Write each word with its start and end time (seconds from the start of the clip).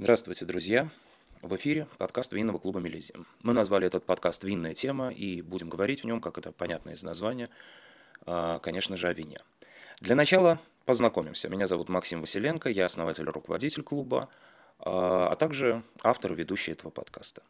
Здравствуйте, 0.00 0.44
друзья! 0.44 0.90
В 1.42 1.56
эфире 1.56 1.88
подкаст 1.98 2.32
винного 2.32 2.58
клуба 2.58 2.78
«Мелизия». 2.78 3.16
Мы 3.42 3.52
назвали 3.52 3.84
этот 3.88 4.04
подкаст 4.04 4.44
«Винная 4.44 4.72
тема» 4.72 5.10
и 5.10 5.42
будем 5.42 5.68
говорить 5.68 6.02
в 6.02 6.04
нем, 6.04 6.20
как 6.20 6.38
это 6.38 6.52
понятно 6.52 6.90
из 6.90 7.02
названия, 7.02 7.48
а, 8.24 8.60
конечно 8.60 8.96
же, 8.96 9.08
о 9.08 9.12
вине. 9.12 9.40
Для 10.00 10.14
начала 10.14 10.60
познакомимся. 10.84 11.48
Меня 11.48 11.66
зовут 11.66 11.88
Максим 11.88 12.20
Василенко, 12.20 12.68
я 12.68 12.84
основатель 12.86 13.24
и 13.24 13.30
руководитель 13.30 13.82
клуба, 13.82 14.28
а, 14.78 15.30
а 15.32 15.34
также 15.34 15.82
автор 16.04 16.32
и 16.32 16.36
ведущий 16.36 16.70
этого 16.70 16.90
подкаста. 16.90 17.42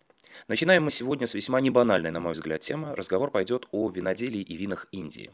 Начинаем 0.46 0.84
мы 0.84 0.90
сегодня 0.90 1.26
с 1.26 1.34
весьма 1.34 1.60
небанальной, 1.60 2.10
на 2.10 2.20
мой 2.20 2.32
взгляд, 2.32 2.62
темы. 2.62 2.96
Разговор 2.96 3.30
пойдет 3.30 3.68
о 3.72 3.90
виноделии 3.90 4.40
и 4.40 4.56
винах 4.56 4.86
Индии. 4.90 5.32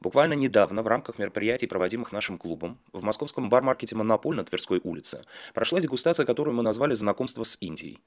Буквально 0.00 0.34
недавно 0.34 0.82
в 0.82 0.86
рамках 0.86 1.18
мероприятий, 1.18 1.66
проводимых 1.66 2.12
нашим 2.12 2.38
клубом, 2.38 2.78
в 2.92 3.02
московском 3.02 3.48
бар-маркете 3.48 3.94
«Монополь» 3.94 4.36
на 4.36 4.44
Тверской 4.44 4.80
улице 4.82 5.22
прошла 5.54 5.80
дегустация, 5.80 6.26
которую 6.26 6.54
мы 6.54 6.62
назвали 6.62 6.94
«Знакомство 6.94 7.44
с 7.44 7.56
Индией». 7.60 8.00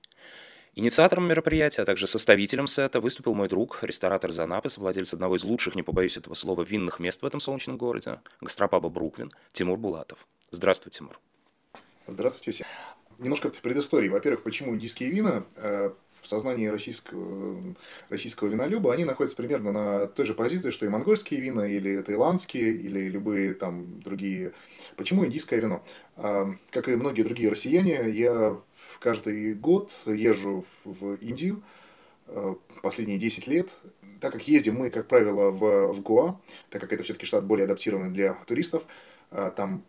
Инициатором 0.76 1.28
мероприятия, 1.28 1.82
а 1.82 1.86
также 1.86 2.06
составителем 2.06 2.68
сета 2.68 3.02
выступил 3.02 3.34
мой 3.34 3.50
друг, 3.50 3.80
ресторатор 3.82 4.32
Занапис, 4.32 4.78
владелец 4.78 5.14
одного 5.14 5.36
из 5.36 5.44
лучших, 5.44 5.76
не 5.76 5.82
побоюсь 5.82 6.16
этого 6.16 6.36
слова, 6.36 6.62
винных 6.62 7.00
мест 7.00 7.22
в 7.22 7.26
этом 7.26 7.40
солнечном 7.40 7.78
городе, 7.78 8.22
гастропаба 8.40 8.90
Бруквин, 8.90 9.32
Тимур 9.52 9.78
Булатов. 9.78 10.28
Здравствуй, 10.52 10.92
Тимур. 10.92 11.20
Здравствуйте 12.08 12.52
все. 12.52 12.66
Немножко 13.18 13.50
предыстории. 13.50 14.10
Во-первых, 14.10 14.44
почему 14.44 14.76
индийские 14.76 15.10
вина 15.10 15.44
э, 15.58 15.92
в 16.22 16.28
сознании 16.28 16.68
российского, 16.68 17.76
российского 18.10 18.48
винолюба, 18.48 18.94
они 18.94 19.06
находятся 19.06 19.38
примерно 19.38 19.72
на 19.72 20.08
той 20.08 20.26
же 20.26 20.34
позиции, 20.34 20.72
что 20.72 20.86
и 20.86 20.90
монгольские 20.90 21.42
вина, 21.42 21.68
или 21.68 22.02
таиландские, 22.02 22.72
или 22.72 23.10
любые 23.10 23.54
там 23.54 24.02
другие. 24.02 24.54
Почему 24.96 25.26
индийское 25.26 25.60
вино? 25.60 25.84
А, 26.16 26.54
как 26.72 26.90
и 26.90 26.96
многие 26.96 27.24
другие 27.24 27.50
россияне, 27.50 28.10
я 28.10 28.58
каждый 29.00 29.54
год 29.54 29.92
езжу 30.06 30.66
в 30.84 31.16
Индию 31.16 31.62
э, 32.28 32.56
последние 32.82 33.18
10 33.18 33.48
лет. 33.48 33.70
Так 34.20 34.34
как 34.34 34.48
ездим 34.48 34.76
мы, 34.76 34.90
как 34.90 35.08
правило, 35.08 35.50
в, 35.50 35.94
в 35.94 36.02
Гоа, 36.02 36.40
так 36.70 36.82
как 36.82 36.92
это 36.92 37.04
все-таки 37.04 37.26
штат 37.26 37.46
более 37.46 37.66
адаптированный 37.66 38.12
для 38.12 38.34
туристов, 38.46 38.84
а, 39.32 39.52
там 39.52 39.84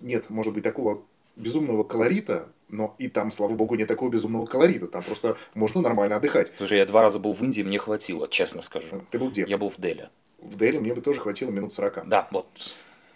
нет, 0.00 0.30
может 0.30 0.52
быть, 0.52 0.62
такого 0.62 1.02
безумного 1.36 1.84
колорита, 1.84 2.48
но 2.68 2.94
и 2.98 3.08
там, 3.08 3.30
слава 3.30 3.52
богу, 3.52 3.76
нет 3.76 3.88
такого 3.88 4.10
безумного 4.10 4.46
колорита. 4.46 4.86
Там 4.88 5.02
просто 5.02 5.36
можно 5.54 5.80
нормально 5.80 6.16
отдыхать. 6.16 6.52
Слушай, 6.56 6.78
я 6.78 6.86
два 6.86 7.02
раза 7.02 7.18
был 7.18 7.32
в 7.32 7.42
Индии, 7.42 7.62
мне 7.62 7.78
хватило, 7.78 8.28
честно 8.28 8.62
скажу. 8.62 9.02
Ты 9.10 9.18
был 9.18 9.30
где? 9.30 9.44
Я 9.46 9.58
был 9.58 9.70
в 9.70 9.78
Дели. 9.78 10.08
В 10.38 10.56
Дели 10.56 10.78
мне 10.78 10.94
бы 10.94 11.00
тоже 11.00 11.20
хватило 11.20 11.50
минут 11.50 11.72
40. 11.72 12.08
Да, 12.08 12.28
вот. 12.30 12.48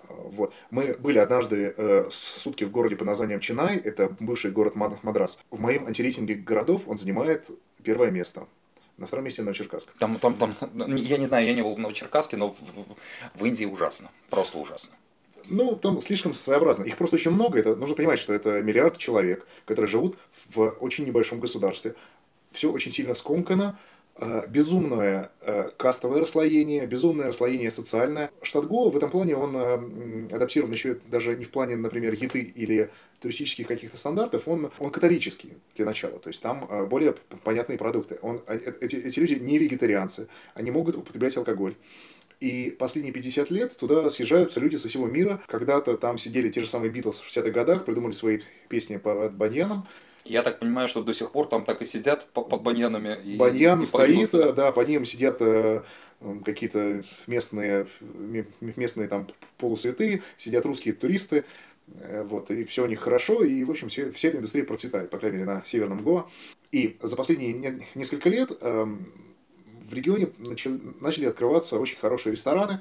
Вот. 0.09 0.53
Мы 0.71 0.95
были 0.99 1.19
однажды 1.19 1.75
э, 1.77 2.09
сутки 2.11 2.65
в 2.65 2.71
городе 2.71 2.97
под 2.97 3.07
названием 3.07 3.41
Чинай, 3.41 3.77
это 3.77 4.15
бывший 4.19 4.51
город 4.51 4.75
Мадрас. 4.75 5.39
В 5.51 5.61
моем 5.61 5.87
антирейтинге 5.87 6.35
городов 6.35 6.83
он 6.87 6.97
занимает 6.97 7.47
первое 7.83 8.11
место. 8.11 8.47
На 8.97 9.07
втором 9.07 9.25
месте 9.25 9.43
Новочеркасск. 9.43 9.89
Там, 9.99 10.19
там, 10.19 10.35
там, 10.35 10.55
я 10.97 11.17
не 11.17 11.25
знаю, 11.25 11.47
я 11.47 11.55
не 11.55 11.63
был 11.63 11.75
в 11.75 11.79
Новочеркасске, 11.79 12.37
но 12.37 12.51
в, 12.51 12.57
в 13.35 13.45
Индии 13.47 13.65
ужасно. 13.65 14.11
Просто 14.29 14.59
ужасно. 14.59 14.95
Ну, 15.49 15.77
там 15.77 16.01
слишком 16.01 16.35
своеобразно. 16.35 16.85
Их 16.85 16.97
просто 16.97 17.17
очень 17.17 17.31
много. 17.31 17.59
Это 17.59 17.77
нужно 17.77 17.95
понимать, 17.95 18.19
что 18.19 18.33
это 18.33 18.63
миллиард 18.63 18.99
человек, 18.99 19.47
которые 19.65 19.89
живут 19.89 20.17
в 20.49 20.77
очень 20.81 21.05
небольшом 21.05 21.41
государстве. 21.41 21.95
Все 22.53 22.71
очень 22.71 22.91
сильно 22.91 23.15
скомкано, 23.15 23.79
э, 24.17 24.47
безумное 24.49 25.31
э, 25.41 25.71
кастовое 25.77 26.21
расслоение, 26.21 26.87
безумное 26.87 27.29
расслоение 27.29 27.71
социальное. 27.71 28.31
Штат 28.43 28.67
Гоа 28.67 28.91
в 28.91 28.97
этом 28.97 29.11
плане 29.11 29.37
он 29.37 29.57
э, 29.57 30.35
адаптирован 30.35 30.73
еще 30.73 30.99
даже 31.07 31.37
не 31.37 31.45
в 31.45 31.51
плане, 31.51 31.77
например, 31.77 32.15
еды 32.15 32.41
или 32.41 32.91
туристических 33.21 33.67
каких-то 33.67 33.97
стандартов, 33.97 34.49
он, 34.49 34.71
он 34.79 34.91
католический 34.91 35.53
для 35.77 35.85
начала. 35.85 36.19
То 36.19 36.29
есть 36.29 36.41
там 36.41 36.67
более 36.89 37.15
понятные 37.45 37.79
продукты. 37.79 38.19
Он, 38.23 38.41
эти, 38.49 38.97
эти 38.97 39.21
люди 39.21 39.35
не 39.35 39.59
вегетарианцы, 39.59 40.27
они 40.55 40.71
могут 40.71 40.97
употреблять 40.97 41.37
алкоголь. 41.37 41.77
И 42.41 42.71
последние 42.71 43.13
50 43.13 43.51
лет 43.51 43.77
туда 43.77 44.09
съезжаются 44.09 44.61
люди 44.61 44.77
со 44.77 44.89
всего 44.89 45.07
мира. 45.07 45.41
Когда-то 45.47 45.99
там 45.99 46.17
сидели 46.17 46.49
те 46.49 46.63
же 46.63 46.67
самые 46.67 46.91
Битлз 46.91 47.21
в 47.21 47.29
60-х 47.29 47.51
годах, 47.51 47.85
придумали 47.85 48.13
свои 48.13 48.41
песни 48.69 48.97
по 48.97 49.29
баньянам. 49.29 49.87
Я 50.25 50.43
так 50.43 50.59
понимаю, 50.59 50.89
что 50.89 51.03
до 51.03 51.13
сих 51.13 51.33
пор 51.33 51.49
там 51.49 51.65
так 51.65 51.83
и 51.83 51.85
сидят 51.85 52.31
под 52.33 52.63
баньянами. 52.63 53.19
И, 53.25 53.37
Баньян 53.37 53.83
и 53.83 53.87
стоит, 53.87 54.31
поют. 54.31 54.55
да, 54.55 54.73
под 54.73 54.89
ним 54.89 55.05
сидят 55.05 55.37
э, 55.41 55.83
какие-то 56.45 57.03
местные, 57.27 57.87
местные 58.61 59.09
там 59.09 59.27
полусвятые, 59.59 60.23
сидят 60.37 60.65
русские 60.65 60.95
туристы, 60.95 61.45
э, 61.95 62.23
вот, 62.23 62.51
и 62.51 62.65
все 62.65 62.85
у 62.85 62.87
них 62.87 63.01
хорошо, 63.01 63.43
и, 63.43 63.65
в 63.65 63.71
общем, 63.71 63.89
все, 63.89 64.13
вся 64.13 64.29
эта 64.29 64.39
индустрия 64.39 64.65
процветает, 64.65 65.11
по 65.11 65.19
крайней 65.19 65.39
мере, 65.39 65.51
на 65.51 65.65
Северном 65.65 66.03
Гоа. 66.03 66.29
И 66.71 66.97
за 67.01 67.17
последние 67.17 67.87
несколько 67.95 68.29
лет 68.29 68.51
эм, 68.61 69.13
в 69.91 69.95
регионе 69.95 70.31
начали, 70.39 70.81
начали 71.01 71.27
открываться 71.27 71.79
очень 71.79 71.99
хорошие 71.99 72.33
рестораны 72.33 72.81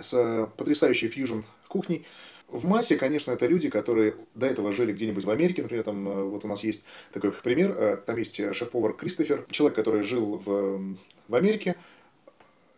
с 0.00 0.48
потрясающей 0.56 1.08
фьюжн 1.08 1.40
кухней. 1.68 2.06
В 2.48 2.64
массе, 2.64 2.96
конечно, 2.96 3.32
это 3.32 3.46
люди, 3.46 3.68
которые 3.68 4.14
до 4.36 4.46
этого 4.46 4.72
жили 4.72 4.92
где-нибудь 4.92 5.24
в 5.24 5.30
Америке, 5.30 5.62
например, 5.62 5.82
там 5.82 6.08
э, 6.08 6.22
вот 6.22 6.44
у 6.44 6.48
нас 6.48 6.62
есть 6.62 6.84
такой 7.12 7.32
пример, 7.32 7.72
э, 7.72 7.96
там 7.96 8.16
есть 8.16 8.36
шеф-повар 8.36 8.92
Кристофер, 8.92 9.46
человек, 9.50 9.74
который 9.74 10.02
жил 10.02 10.38
в, 10.38 10.96
в 11.26 11.34
Америке, 11.34 11.74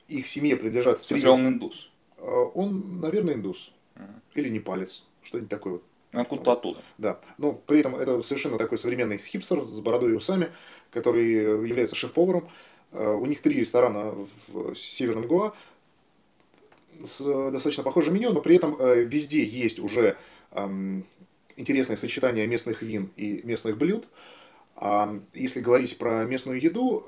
их 0.08 0.26
семье 0.26 0.56
принадлежат... 0.56 1.00
В 1.04 1.26
он 1.26 1.48
индус? 1.48 1.90
Э, 2.16 2.22
он, 2.54 3.00
наверное, 3.00 3.34
индус. 3.34 3.72
Uh-huh. 3.94 4.06
Или 4.36 4.48
непалец, 4.48 5.04
что-нибудь 5.22 5.50
такое 5.50 5.72
вот. 5.74 5.82
Откуда-то 6.12 6.52
оттуда. 6.52 6.82
Да. 6.96 7.20
Но 7.36 7.52
при 7.52 7.80
этом 7.80 7.94
это 7.96 8.22
совершенно 8.22 8.56
такой 8.56 8.78
современный 8.78 9.18
хипстер 9.18 9.62
с 9.64 9.80
бородой 9.80 10.12
и 10.12 10.14
усами, 10.14 10.48
который 10.90 11.30
является 11.68 11.94
шеф-поваром. 11.94 12.48
Э, 12.92 13.12
у 13.12 13.26
них 13.26 13.40
три 13.40 13.60
ресторана 13.60 14.14
в 14.48 14.74
Северном 14.74 15.26
Гоа 15.26 15.54
с 17.02 17.20
достаточно 17.50 17.84
похожим 17.84 18.14
меню, 18.14 18.32
но 18.32 18.40
при 18.40 18.56
этом 18.56 18.76
э, 18.78 19.04
везде 19.04 19.44
есть 19.44 19.78
уже 19.78 20.16
интересное 21.56 21.96
сочетание 21.96 22.46
местных 22.46 22.80
вин 22.80 23.10
и 23.16 23.42
местных 23.44 23.76
блюд. 23.76 24.08
А 24.76 25.20
если 25.34 25.60
говорить 25.60 25.98
про 25.98 26.24
местную 26.24 26.58
еду, 26.58 27.04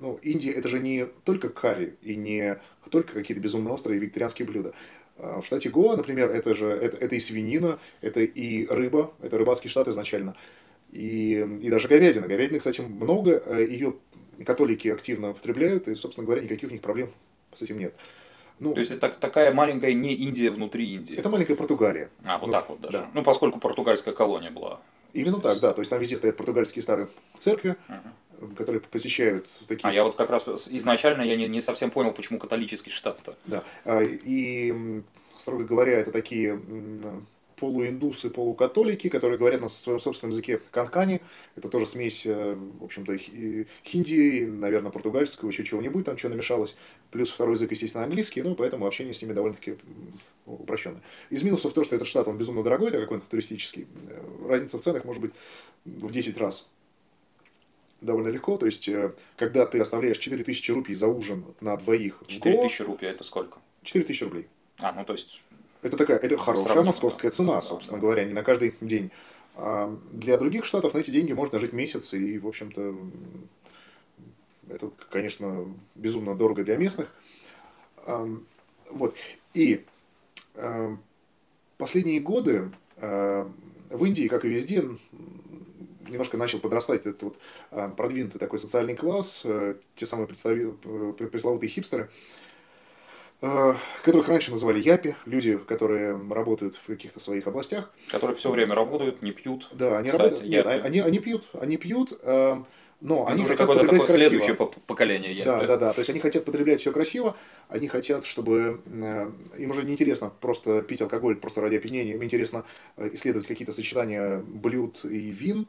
ну, 0.00 0.18
Индия 0.22 0.50
это 0.50 0.68
же 0.68 0.80
не 0.80 1.06
только 1.24 1.48
карри 1.48 1.96
и 2.02 2.14
не 2.14 2.60
только 2.90 3.14
какие-то 3.14 3.42
безумно 3.42 3.72
острые 3.72 3.98
вегетарианские 3.98 4.46
блюда. 4.46 4.74
А 5.18 5.40
в 5.40 5.46
штате 5.46 5.70
Гоа, 5.70 5.96
например, 5.96 6.30
это 6.30 6.54
же 6.54 6.68
это, 6.68 6.96
это 6.98 7.14
и 7.14 7.20
свинина, 7.20 7.78
это 8.02 8.20
и 8.20 8.66
рыба, 8.66 9.14
это 9.22 9.38
рыбацкий 9.38 9.70
штат 9.70 9.88
изначально. 9.88 10.36
И, 10.92 11.46
и 11.60 11.70
даже 11.70 11.88
говядина. 11.88 12.28
Говядины, 12.28 12.58
кстати, 12.58 12.80
много, 12.82 13.42
э, 13.44 13.66
ее 14.38 14.44
католики 14.44 14.88
активно 14.88 15.30
употребляют, 15.30 15.88
и, 15.88 15.94
собственно 15.94 16.26
говоря, 16.26 16.42
никаких 16.42 16.68
у 16.68 16.72
них 16.72 16.82
проблем 16.82 17.10
с 17.52 17.62
этим 17.62 17.78
нет. 17.78 17.94
Ну, 18.58 18.72
То 18.72 18.80
есть 18.80 18.92
это 18.92 19.10
такая 19.10 19.52
маленькая 19.52 19.92
не 19.92 20.14
Индия 20.14 20.50
внутри 20.50 20.94
Индии. 20.94 21.16
Это 21.16 21.28
маленькая 21.28 21.56
Португалия. 21.56 22.10
А, 22.24 22.38
вот 22.38 22.46
ну, 22.46 22.52
так 22.52 22.68
вот 22.68 22.80
даже. 22.80 22.98
Да. 22.98 23.10
Ну, 23.12 23.22
поскольку 23.22 23.60
португальская 23.60 24.14
колония 24.14 24.50
была. 24.50 24.80
Именно 25.12 25.40
так, 25.40 25.60
да. 25.60 25.72
То 25.72 25.80
есть 25.80 25.90
там 25.90 26.00
везде 26.00 26.16
стоят 26.16 26.36
португальские 26.36 26.82
старые 26.82 27.08
церкви, 27.38 27.76
uh-huh. 27.88 28.54
которые 28.54 28.80
посещают 28.80 29.46
такие. 29.68 29.88
А 29.88 29.92
я 29.92 30.04
вот 30.04 30.16
как 30.16 30.30
раз 30.30 30.44
изначально 30.68 31.22
я 31.22 31.36
не, 31.36 31.48
не 31.48 31.60
совсем 31.60 31.90
понял, 31.90 32.12
почему 32.12 32.38
католический 32.38 32.92
штат-то. 32.92 33.36
Да. 33.44 33.62
А, 33.84 34.02
и, 34.02 35.02
строго 35.36 35.64
говоря, 35.64 35.98
это 35.98 36.10
такие 36.10 36.58
полуиндусы, 37.56 38.30
полукатолики, 38.30 39.08
которые 39.08 39.38
говорят 39.38 39.60
на 39.60 39.68
своем 39.68 39.98
собственном 39.98 40.32
языке 40.32 40.60
канкани. 40.70 41.22
Это 41.56 41.68
тоже 41.68 41.86
смесь, 41.86 42.26
э, 42.26 42.54
в 42.54 42.84
общем-то, 42.84 43.16
хинди, 43.84 44.44
наверное, 44.44 44.90
португальского, 44.90 45.48
еще 45.48 45.64
чего-нибудь 45.64 46.04
там, 46.04 46.18
что 46.18 46.28
намешалось. 46.28 46.76
Плюс 47.10 47.30
второй 47.30 47.54
язык, 47.54 47.70
естественно, 47.70 48.04
английский, 48.04 48.42
ну, 48.42 48.54
поэтому 48.54 48.86
общение 48.86 49.14
с 49.14 49.22
ними 49.22 49.32
довольно-таки 49.32 49.76
упрощенное. 50.44 51.02
Из 51.30 51.42
минусов 51.42 51.72
то, 51.72 51.82
что 51.82 51.96
этот 51.96 52.06
штат, 52.06 52.28
он 52.28 52.36
безумно 52.36 52.62
дорогой, 52.62 52.90
так 52.90 53.00
как 53.00 53.10
он 53.10 53.20
туристический. 53.22 53.86
Э, 54.08 54.22
разница 54.48 54.78
в 54.78 54.82
ценах 54.82 55.04
может 55.04 55.22
быть 55.22 55.32
в 55.84 56.12
10 56.12 56.36
раз 56.38 56.68
довольно 58.00 58.28
легко. 58.28 58.58
То 58.58 58.66
есть, 58.66 58.88
э, 58.88 59.14
когда 59.36 59.66
ты 59.66 59.80
оставляешь 59.80 60.18
4000 60.18 60.70
рупий 60.72 60.94
за 60.94 61.08
ужин 61.08 61.44
на 61.60 61.76
двоих 61.76 62.22
4000 62.26 62.82
рупий 62.82 63.08
это 63.08 63.24
сколько? 63.24 63.58
4000 63.82 64.24
рублей. 64.24 64.46
А, 64.78 64.92
ну 64.92 65.04
то 65.04 65.14
есть 65.14 65.40
это 65.86 65.96
такая, 65.96 66.18
это 66.18 66.36
хорошая 66.36 66.82
московская 66.82 67.30
цена, 67.30 67.62
собственно 67.62 67.98
говоря, 67.98 68.24
не 68.24 68.32
на 68.32 68.42
каждый 68.42 68.74
день. 68.80 69.10
А 69.54 69.96
для 70.12 70.36
других 70.36 70.64
штатов 70.64 70.94
на 70.94 70.98
эти 70.98 71.10
деньги 71.10 71.32
можно 71.32 71.58
жить 71.58 71.72
месяц, 71.72 72.12
и, 72.12 72.38
в 72.38 72.46
общем-то, 72.46 72.94
это, 74.68 74.90
конечно, 75.10 75.66
безумно 75.94 76.34
дорого 76.34 76.64
для 76.64 76.76
местных. 76.76 77.08
Вот. 78.90 79.14
И 79.54 79.84
последние 81.78 82.20
годы 82.20 82.70
в 82.96 84.04
Индии, 84.04 84.28
как 84.28 84.44
и 84.44 84.48
везде, 84.48 84.84
немножко 86.08 86.36
начал 86.36 86.58
подрастать 86.58 87.06
этот 87.06 87.22
вот 87.22 87.38
продвинутый 87.96 88.38
такой 88.38 88.58
социальный 88.58 88.94
класс, 88.94 89.42
э, 89.44 89.74
те 89.96 90.06
самые 90.06 90.26
представители, 90.26 90.70
пресловутые 91.30 91.68
хипстеры, 91.68 92.04
э, 92.04 92.08
которых 93.40 94.28
раньше 94.28 94.50
называли 94.50 94.80
япи, 94.80 95.14
люди, 95.26 95.56
которые 95.58 96.18
работают 96.30 96.76
в 96.76 96.86
каких-то 96.86 97.20
своих 97.20 97.46
областях. 97.46 97.92
Которые 98.10 98.36
все 98.36 98.50
время 98.50 98.74
работают, 98.74 99.22
не 99.22 99.32
пьют. 99.32 99.68
Да, 99.72 99.98
они 99.98 100.10
Кстати, 100.10 100.22
работают. 100.22 100.50
Нет, 100.50 100.66
япи. 100.66 100.86
они, 100.86 101.00
они 101.00 101.18
пьют, 101.18 101.44
они 101.52 101.76
пьют, 101.76 102.12
э, 102.22 102.56
но 103.02 103.26
они 103.26 103.42
уже 103.42 103.52
хотят 103.52 103.66
потреблять 103.66 103.90
такое 103.90 104.06
красиво. 104.06 104.28
следующее 104.30 104.54
по- 104.54 104.66
поколение 104.86 105.32
япи. 105.32 105.44
Да, 105.44 105.66
да, 105.66 105.76
да. 105.76 105.92
То 105.92 106.00
есть 106.00 106.10
они 106.10 106.20
хотят 106.20 106.44
потреблять 106.46 106.80
все 106.80 106.92
красиво, 106.92 107.36
они 107.68 107.88
хотят, 107.88 108.24
чтобы 108.24 108.80
э, 108.86 109.30
им 109.58 109.70
уже 109.70 109.82
не 109.84 109.92
интересно 109.92 110.32
просто 110.40 110.80
пить 110.82 111.02
алкоголь 111.02 111.36
просто 111.36 111.60
ради 111.60 111.76
опьянения, 111.76 112.14
им 112.14 112.24
интересно 112.24 112.64
э, 112.96 113.10
исследовать 113.12 113.46
какие-то 113.46 113.72
сочетания 113.74 114.38
блюд 114.46 115.04
и 115.04 115.30
вин. 115.30 115.66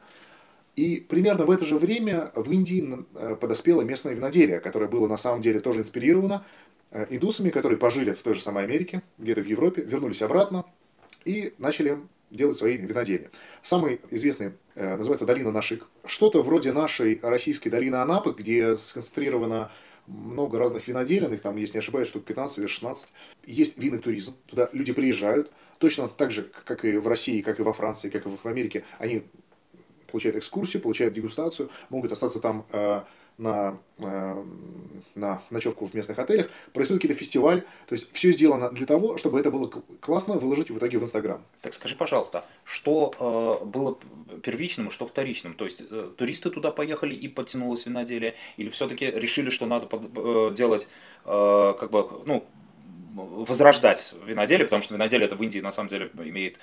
И 0.74 1.00
примерно 1.00 1.44
в 1.44 1.50
это 1.50 1.64
же 1.64 1.76
время 1.76 2.30
в 2.34 2.50
Индии 2.52 3.04
э, 3.14 3.34
подоспело 3.34 3.82
местное 3.82 4.14
виноделие, 4.14 4.60
которое 4.60 4.86
было 4.86 5.08
на 5.08 5.16
самом 5.16 5.42
деле 5.42 5.58
тоже 5.58 5.80
инспирировано 5.80 6.34
э, 6.36 6.67
индусами, 6.92 7.50
которые 7.50 7.78
пожили 7.78 8.12
в 8.12 8.22
той 8.22 8.34
же 8.34 8.40
самой 8.40 8.64
Америке, 8.64 9.02
где-то 9.18 9.42
в 9.42 9.46
Европе, 9.46 9.82
вернулись 9.82 10.22
обратно 10.22 10.64
и 11.24 11.54
начали 11.58 11.98
делать 12.30 12.56
свои 12.56 12.76
виноделия. 12.76 13.30
Самый 13.62 14.00
известный 14.10 14.52
э, 14.74 14.96
называется 14.96 15.26
долина 15.26 15.50
Нашик. 15.50 15.86
Что-то 16.06 16.42
вроде 16.42 16.72
нашей 16.72 17.18
российской 17.22 17.70
долины 17.70 17.96
Анапы, 17.96 18.34
где 18.36 18.76
сконцентрировано 18.76 19.70
много 20.06 20.58
разных 20.58 20.88
виноделин, 20.88 21.36
там, 21.38 21.56
если 21.56 21.74
не 21.74 21.78
ошибаюсь, 21.80 22.08
штук 22.08 22.24
15 22.24 22.58
или 22.58 22.66
16. 22.66 23.08
Есть 23.46 23.78
винный 23.78 23.98
туризм, 23.98 24.34
туда 24.46 24.68
люди 24.72 24.92
приезжают, 24.92 25.50
точно 25.78 26.08
так 26.08 26.30
же, 26.30 26.50
как 26.64 26.84
и 26.84 26.96
в 26.96 27.06
России, 27.06 27.42
как 27.42 27.60
и 27.60 27.62
во 27.62 27.72
Франции, 27.72 28.08
как 28.08 28.26
и 28.26 28.28
в 28.28 28.46
Америке, 28.46 28.84
они 28.98 29.24
получают 30.10 30.36
экскурсию, 30.36 30.82
получают 30.82 31.14
дегустацию, 31.14 31.70
могут 31.90 32.12
остаться 32.12 32.40
там 32.40 32.66
э, 32.72 33.02
на, 33.38 33.78
э, 33.98 34.44
на 35.14 35.42
ночевку 35.50 35.86
в 35.86 35.94
местных 35.94 36.18
отелях, 36.18 36.50
происходит 36.72 37.02
какие-то 37.02 37.18
фестиваль, 37.18 37.62
то 37.86 37.94
есть 37.94 38.12
все 38.12 38.32
сделано 38.32 38.70
для 38.70 38.84
того, 38.86 39.16
чтобы 39.16 39.40
это 39.40 39.50
было 39.50 39.68
кл- 39.68 39.80
классно 40.00 40.34
выложить 40.34 40.70
в 40.70 40.76
итоге 40.78 40.98
в 40.98 41.02
Инстаграм. 41.02 41.42
Так 41.62 41.72
скажи, 41.74 41.94
пожалуйста, 41.96 42.44
что 42.64 43.14
э, 43.62 43.64
было 43.64 43.98
первичным 44.42 44.88
и 44.88 44.90
что 44.90 45.06
вторичным? 45.06 45.54
То 45.54 45.64
есть 45.64 45.84
э, 45.88 46.10
туристы 46.16 46.50
туда 46.50 46.70
поехали 46.70 47.14
и 47.14 47.28
подтянулось 47.28 47.86
виноделие, 47.86 48.34
или 48.56 48.68
все-таки 48.70 49.06
решили, 49.06 49.50
что 49.50 49.66
надо 49.66 49.86
под- 49.86 50.10
э, 50.16 50.54
делать, 50.54 50.88
э, 51.24 51.74
как 51.78 51.90
бы, 51.90 52.22
ну, 52.26 52.44
возрождать 53.14 54.14
виноделие, 54.26 54.64
потому 54.64 54.82
что 54.82 54.94
виноделие 54.94 55.26
это 55.26 55.36
в 55.36 55.42
Индии 55.42 55.60
на 55.60 55.70
самом 55.70 55.88
деле 55.88 56.10
имеет 56.14 56.58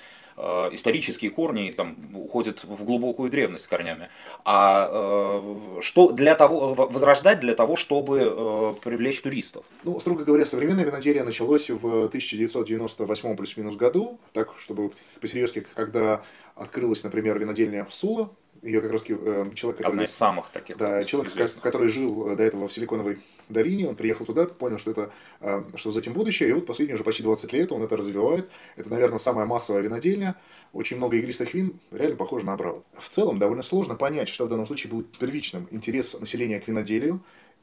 исторические 0.72 1.30
корни 1.30 1.70
там 1.70 1.96
уходит 2.14 2.64
в 2.64 2.84
глубокую 2.84 3.30
древность 3.30 3.66
корнями. 3.66 4.10
А 4.44 4.88
э, 4.90 5.80
что 5.80 6.12
для 6.12 6.34
того 6.34 6.74
возрождать 6.74 7.40
для 7.40 7.54
того, 7.54 7.76
чтобы 7.76 8.20
э, 8.20 8.74
привлечь 8.82 9.22
туристов? 9.22 9.64
Ну, 9.84 9.98
строго 10.00 10.24
говоря, 10.24 10.44
современное 10.46 10.84
виноделие 10.84 11.24
началось 11.24 11.70
в 11.70 12.04
1998 12.06 13.36
плюс-минус 13.36 13.76
году, 13.76 14.18
так, 14.32 14.54
чтобы 14.58 14.92
посерьезки, 15.20 15.66
когда 15.74 16.22
открылась, 16.54 17.04
например, 17.04 17.38
винодельня 17.38 17.86
Сула, 17.90 18.30
ее 18.62 18.80
как 18.80 18.92
раз 18.92 19.04
человек, 19.04 19.54
который... 19.54 19.86
Одна 19.86 20.04
из 20.04 20.12
самых 20.12 20.50
таких. 20.50 20.76
Да, 20.76 21.04
человек, 21.04 21.32
известных. 21.32 21.62
который 21.62 21.88
жил 21.88 22.28
э, 22.30 22.36
до 22.36 22.42
этого 22.42 22.68
в 22.68 22.72
Силиконовой 22.72 23.18
долине, 23.48 23.88
он 23.88 23.96
приехал 23.96 24.26
туда, 24.26 24.46
понял, 24.46 24.78
что 24.78 24.90
это 24.90 25.10
э, 25.40 25.62
что 25.74 25.90
за 25.90 26.00
этим 26.00 26.12
будущее, 26.12 26.48
и 26.48 26.52
вот 26.52 26.66
последние 26.66 26.94
уже 26.94 27.04
почти 27.04 27.22
20 27.22 27.52
лет 27.52 27.72
он 27.72 27.82
это 27.82 27.96
развивает. 27.96 28.48
Это, 28.76 28.90
наверное, 28.90 29.18
самая 29.18 29.46
массовая 29.46 29.82
винодельня. 29.82 30.36
Очень 30.72 30.96
много 30.96 31.16
игристых 31.16 31.54
вин, 31.54 31.78
реально 31.90 32.16
похоже 32.16 32.46
на 32.46 32.54
Абрау. 32.54 32.84
В 32.98 33.08
целом, 33.08 33.38
довольно 33.38 33.62
сложно 33.62 33.94
понять, 33.94 34.28
что 34.28 34.46
в 34.46 34.48
данном 34.48 34.66
случае 34.66 34.92
был 34.92 35.02
первичным 35.02 35.68
интерес 35.70 36.18
населения 36.18 36.60
к 36.60 36.68
виноделию, 36.68 37.20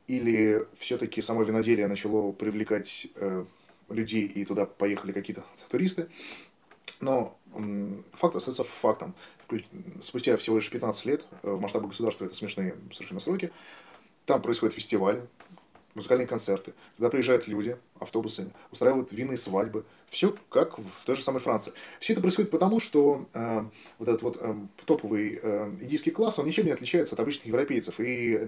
или 0.08 0.66
все-таки 0.78 1.22
само 1.22 1.44
виноделие 1.44 1.88
начало 1.88 2.32
привлекать 2.32 3.08
э, 3.16 3.46
людей, 3.90 4.26
и 4.26 4.46
туда 4.46 4.66
поехали 4.66 5.12
какие-то 5.12 5.44
туристы. 5.70 6.08
Но 7.00 7.38
факт 8.14 8.36
остается 8.36 8.64
фактом. 8.64 9.14
Спустя 10.02 10.38
всего 10.38 10.58
лишь 10.58 10.70
15 10.70 11.06
лет, 11.06 11.26
э, 11.44 11.52
в 11.52 11.60
масштабах 11.60 11.90
государства 11.90 12.26
это 12.26 12.36
смешные 12.36 12.76
совершенно 12.92 13.20
сроки, 13.20 13.52
там 14.26 14.42
происходят 14.42 14.76
фестивали, 14.76 15.28
музыкальные 15.96 16.28
концерты. 16.28 16.74
Туда 16.98 17.10
приезжают 17.10 17.48
люди 17.48 17.78
автобусами, 18.00 18.52
устраивают 18.72 19.12
винные 19.12 19.38
свадьбы. 19.38 19.86
Все 20.14 20.36
как 20.50 20.78
в 20.78 21.06
той 21.06 21.16
же 21.16 21.24
самой 21.24 21.40
Франции. 21.40 21.74
Все 22.00 22.14
это 22.14 22.22
происходит 22.22 22.52
потому, 22.52 22.80
что 22.80 23.26
э, 23.34 23.64
вот 23.98 24.08
этот 24.08 24.22
вот 24.22 24.38
э, 24.40 24.56
топовый 24.86 25.40
э, 25.42 25.72
индийский 25.82 26.12
класс, 26.12 26.38
он 26.38 26.46
ничем 26.46 26.66
не 26.66 26.72
отличается 26.72 27.16
от 27.16 27.20
обычных 27.20 27.48
европейцев. 27.48 28.00
И 28.00 28.36
э, 28.36 28.48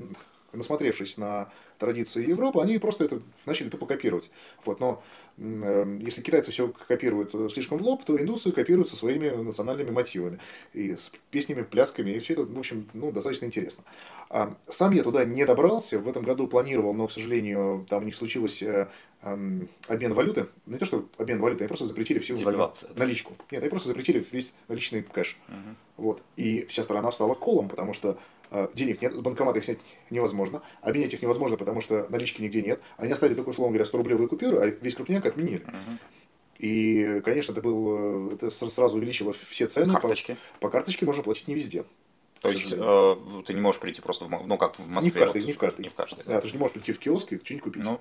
насмотревшись 0.54 1.18
на 1.18 1.50
традиции 1.78 2.28
Европы, 2.28 2.62
они 2.62 2.78
просто 2.78 3.06
это 3.06 3.22
начали 3.46 3.70
тупо 3.70 3.86
копировать. 3.86 4.30
Вот, 4.64 4.80
но 4.80 5.04
э, 5.38 5.98
если 6.02 6.22
китайцы 6.22 6.52
все 6.52 6.72
копируют 6.88 7.34
э, 7.34 7.50
слишком 7.52 7.78
в 7.78 7.82
лоб, 7.82 8.06
то 8.06 8.20
индусы 8.20 8.52
копируют 8.52 8.88
со 8.88 8.96
своими 8.96 9.30
национальными 9.30 9.92
мотивами. 9.92 10.40
И 10.74 10.96
с 10.96 11.12
песнями, 11.32 11.64
плясками, 11.64 12.12
и 12.12 12.20
все 12.20 12.34
это, 12.34 12.46
в 12.46 12.58
общем, 12.58 12.88
ну, 12.94 13.12
достаточно 13.12 13.46
интересно. 13.46 13.84
А, 14.30 14.56
Сам 14.68 14.94
я 14.94 15.04
туда 15.04 15.26
не 15.26 15.46
добрался, 15.46 16.00
в 16.00 16.08
этом 16.08 16.24
году 16.24 16.48
планировал, 16.48 16.94
но, 16.94 17.08
к 17.08 17.12
сожалению, 17.12 17.86
там 17.90 18.04
у 18.04 18.06
них 18.06 18.16
случилось 18.16 18.64
э, 18.64 18.88
обмен 19.26 20.14
валюты. 20.14 20.48
Ну, 20.66 20.74
не 20.74 20.80
то, 20.80 20.86
что 20.86 21.08
обмен 21.18 21.40
валюты, 21.40 21.64
они 21.64 21.68
просто 21.68 21.86
запретили 21.86 22.20
всю 22.20 22.36
Девальвация, 22.36 22.90
да. 22.94 23.00
наличку. 23.04 23.34
Нет, 23.52 23.62
они 23.62 23.70
просто 23.70 23.88
запретили 23.88 24.26
весь 24.32 24.54
наличный 24.68 25.02
кэш. 25.04 25.38
Вот. 25.98 26.22
И 26.36 26.66
вся 26.68 26.84
страна 26.84 27.10
встала 27.12 27.34
колом, 27.36 27.70
потому 27.70 27.94
что 27.94 28.18
э, 28.52 28.68
денег 28.74 29.02
нет, 29.02 29.14
с 29.14 29.18
банкомата 29.18 29.60
их 29.60 29.66
снять 29.66 29.80
невозможно, 30.10 30.62
обменять 30.82 31.14
их 31.14 31.22
невозможно, 31.22 31.58
потому 31.58 31.82
что 31.82 32.08
налички 32.10 32.42
нигде 32.42 32.62
нет. 32.62 32.82
Они 32.98 33.12
оставили 33.12 33.36
только, 33.36 33.50
условно 33.50 33.76
говоря, 33.78 33.90
100-рублевые 33.90 34.28
купюры, 34.28 34.60
а 34.60 34.66
весь 34.68 34.96
крупняк 34.96 35.26
отменили. 35.26 35.64
И, 36.58 37.22
конечно, 37.26 37.52
это, 37.52 37.62
был, 37.62 38.32
это 38.32 38.50
сразу 38.50 38.98
увеличило 38.98 39.34
все 39.34 39.68
цены. 39.68 39.94
По- 39.94 40.00
Карточки. 40.00 40.38
По, 40.62 40.70
карточке 40.70 41.06
можно 41.06 41.22
платить 41.22 41.48
не 41.50 41.54
везде. 41.56 41.84
То 42.42 42.50
есть 42.50 42.72
э, 42.72 43.16
ты 43.46 43.54
не 43.54 43.60
можешь 43.60 43.82
прийти 43.82 44.02
просто 44.02 44.26
в, 44.26 44.30
ну 44.30 44.58
как 44.58 44.78
в 44.78 44.88
Москве. 44.88 45.20
каждый, 45.22 45.42
вот, 45.42 45.48
не 45.48 45.54
в 45.54 45.58
каждый. 45.58 45.82
Не 45.82 45.90
в 45.90 45.94
каждый. 45.96 46.24
Да, 46.26 46.40
ты 46.40 46.48
же 46.48 46.54
не 46.54 46.60
можешь 46.60 46.74
прийти 46.74 46.94
в 46.94 47.00
киоск 47.00 47.34
и 47.34 47.40
что-нибудь 47.44 47.64
купить. 47.64 47.84
Ну, 47.84 48.00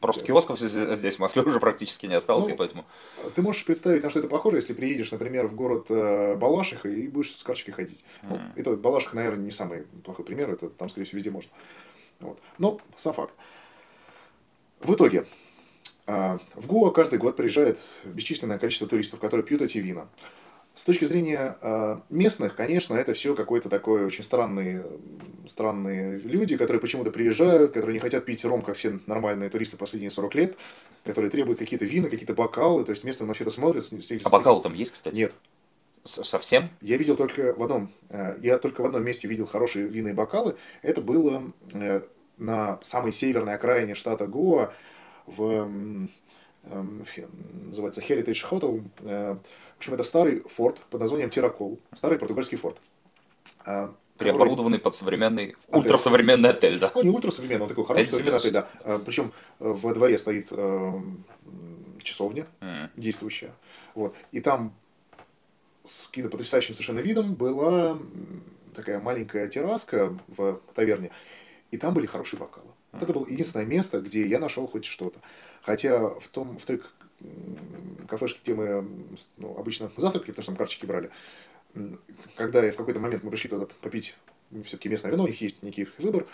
просто 0.00 0.24
киосков 0.24 0.58
здесь, 0.58 1.16
в 1.16 1.18
Москве 1.18 1.42
уже 1.46 1.60
практически 1.60 2.06
не 2.06 2.14
осталось, 2.14 2.46
Ну, 2.46 2.54
и 2.54 2.56
поэтому... 2.56 2.84
Ты 3.34 3.42
можешь 3.42 3.64
представить, 3.64 4.02
на 4.02 4.10
что 4.10 4.20
это 4.20 4.28
похоже, 4.28 4.58
если 4.58 4.72
приедешь, 4.72 5.12
например, 5.12 5.46
в 5.46 5.54
город 5.54 5.86
э, 5.90 6.36
Балашиха 6.36 6.88
и 6.88 7.08
будешь 7.08 7.34
с 7.34 7.42
карточкой 7.42 7.74
ходить. 7.74 8.04
Ну, 8.22 8.40
и 8.56 8.62
то 8.62 8.76
Балашиха, 8.76 9.16
наверное, 9.16 9.44
не 9.44 9.50
самый 9.50 9.84
плохой 10.04 10.24
пример, 10.24 10.50
это 10.50 10.68
там, 10.68 10.88
скорее 10.88 11.04
всего, 11.04 11.16
везде 11.16 11.30
можно. 11.30 11.50
Вот. 12.20 12.38
Но 12.58 12.80
сам 12.96 13.14
факт. 13.14 13.34
В 14.80 14.94
итоге, 14.94 15.26
а, 16.06 16.38
в 16.54 16.66
Гоа 16.66 16.90
каждый 16.90 17.18
год 17.18 17.36
приезжает 17.36 17.78
бесчисленное 18.04 18.58
количество 18.58 18.88
туристов, 18.88 19.20
которые 19.20 19.44
пьют 19.44 19.62
эти 19.62 19.78
вина. 19.78 20.08
С 20.78 20.84
точки 20.84 21.06
зрения 21.06 21.56
а, 21.60 22.00
местных, 22.08 22.54
конечно, 22.54 22.94
это 22.94 23.12
все 23.12 23.34
какой-то 23.34 23.68
такой 23.68 24.04
очень 24.04 24.22
странные, 24.22 24.86
странные 25.48 26.18
люди, 26.18 26.56
которые 26.56 26.80
почему-то 26.80 27.10
приезжают, 27.10 27.72
которые 27.72 27.94
не 27.94 27.98
хотят 27.98 28.24
пить 28.24 28.44
ром, 28.44 28.62
как 28.62 28.76
все 28.76 29.00
нормальные 29.06 29.50
туристы 29.50 29.76
последние 29.76 30.12
40 30.12 30.34
лет, 30.36 30.56
которые 31.02 31.32
требуют 31.32 31.58
какие-то 31.58 31.84
вина, 31.84 32.08
какие-то 32.08 32.32
бокалы, 32.32 32.84
то 32.84 32.92
есть 32.92 33.02
местные 33.02 33.26
на 33.26 33.34
все 33.34 33.42
это 33.42 33.50
смотрят. 33.50 33.82
с- 33.82 33.88
с- 33.90 34.22
А 34.24 34.28
бокалы 34.28 34.62
там 34.62 34.72
есть, 34.74 34.92
кстати? 34.92 35.16
Нет. 35.16 35.34
Совсем? 36.04 36.70
Я 36.80 36.96
видел 36.96 37.16
только 37.16 37.54
в 37.54 37.62
одном, 37.64 37.90
э, 38.10 38.36
я 38.40 38.56
только 38.58 38.82
в 38.82 38.84
одном 38.84 39.02
месте 39.02 39.26
видел 39.26 39.48
хорошие 39.48 39.88
винные 39.88 40.14
бокалы. 40.14 40.54
Это 40.82 41.00
было 41.00 41.42
э, 41.74 42.02
на 42.36 42.78
самой 42.82 43.10
северной 43.10 43.54
окраине 43.54 43.96
штата 43.96 44.28
Гоа, 44.28 44.72
в, 45.26 45.42
эм, 45.42 46.08
в 46.62 47.66
называется 47.66 48.00
Heritage 48.00 48.44
Hotel. 48.48 49.40
Э, 49.78 49.80
общем, 49.80 49.94
это 49.94 50.02
старый 50.04 50.40
форт 50.40 50.78
под 50.90 51.00
названием 51.00 51.30
Тиракол, 51.30 51.78
старый 51.94 52.18
португальский 52.18 52.58
форт. 52.58 52.76
э, 53.64 53.64
который- 53.64 53.94
Переоборудованный 54.18 54.78
под 54.78 54.94
современный, 54.94 55.56
ультрасовременный 55.68 56.50
отель, 56.50 56.78
да? 56.80 56.90
Ну, 56.94 57.02
не 57.02 57.10
ультрасовременный, 57.10 57.62
он 57.62 57.68
такой 57.68 57.84
хороший 57.86 58.06
современный 58.08 58.36
отель, 58.38 58.52
да. 58.52 58.98
Причем 58.98 59.32
во 59.60 59.94
дворе 59.94 60.18
стоит 60.18 60.48
э, 60.50 60.92
часовня 62.02 62.46
действующая. 62.96 63.52
Вот. 63.94 64.14
И 64.32 64.40
там 64.40 64.74
с 65.84 66.08
каким-то 66.08 66.30
потрясающим 66.30 66.74
совершенно 66.74 66.98
видом 67.00 67.34
была 67.34 67.96
такая 68.74 69.00
маленькая 69.00 69.46
терраска 69.48 70.16
в 70.26 70.60
таверне, 70.74 71.10
и 71.70 71.76
там 71.78 71.94
были 71.94 72.06
хорошие 72.06 72.38
бокалы. 72.40 72.66
Вот 72.92 73.02
это 73.02 73.12
было 73.12 73.26
единственное 73.26 73.66
место, 73.66 74.00
где 74.00 74.26
я 74.26 74.38
нашел 74.40 74.66
хоть 74.66 74.84
что-то. 74.84 75.20
Хотя 75.62 76.08
в, 76.20 76.28
том, 76.28 76.58
в 76.58 76.64
той 76.64 76.82
к- 77.18 77.22
м, 77.24 78.06
кафешке, 78.06 78.40
где 78.42 78.54
мы 78.54 78.86
ну, 79.36 79.56
обычно 79.58 79.90
завтракали, 79.96 80.30
потому 80.32 80.42
что 80.42 80.52
там 80.52 80.56
карточки 80.56 80.86
брали, 80.86 81.10
когда 82.36 82.64
я 82.64 82.72
в 82.72 82.76
какой-то 82.76 83.00
момент 83.00 83.22
мы 83.22 83.30
пришли 83.30 83.50
туда 83.50 83.66
попить 83.80 84.14
все-таки 84.64 84.88
местное 84.88 85.12
вино, 85.12 85.24
у 85.24 85.26
них 85.26 85.40
есть 85.40 85.62
некий 85.62 85.88
выбор, 85.98 86.26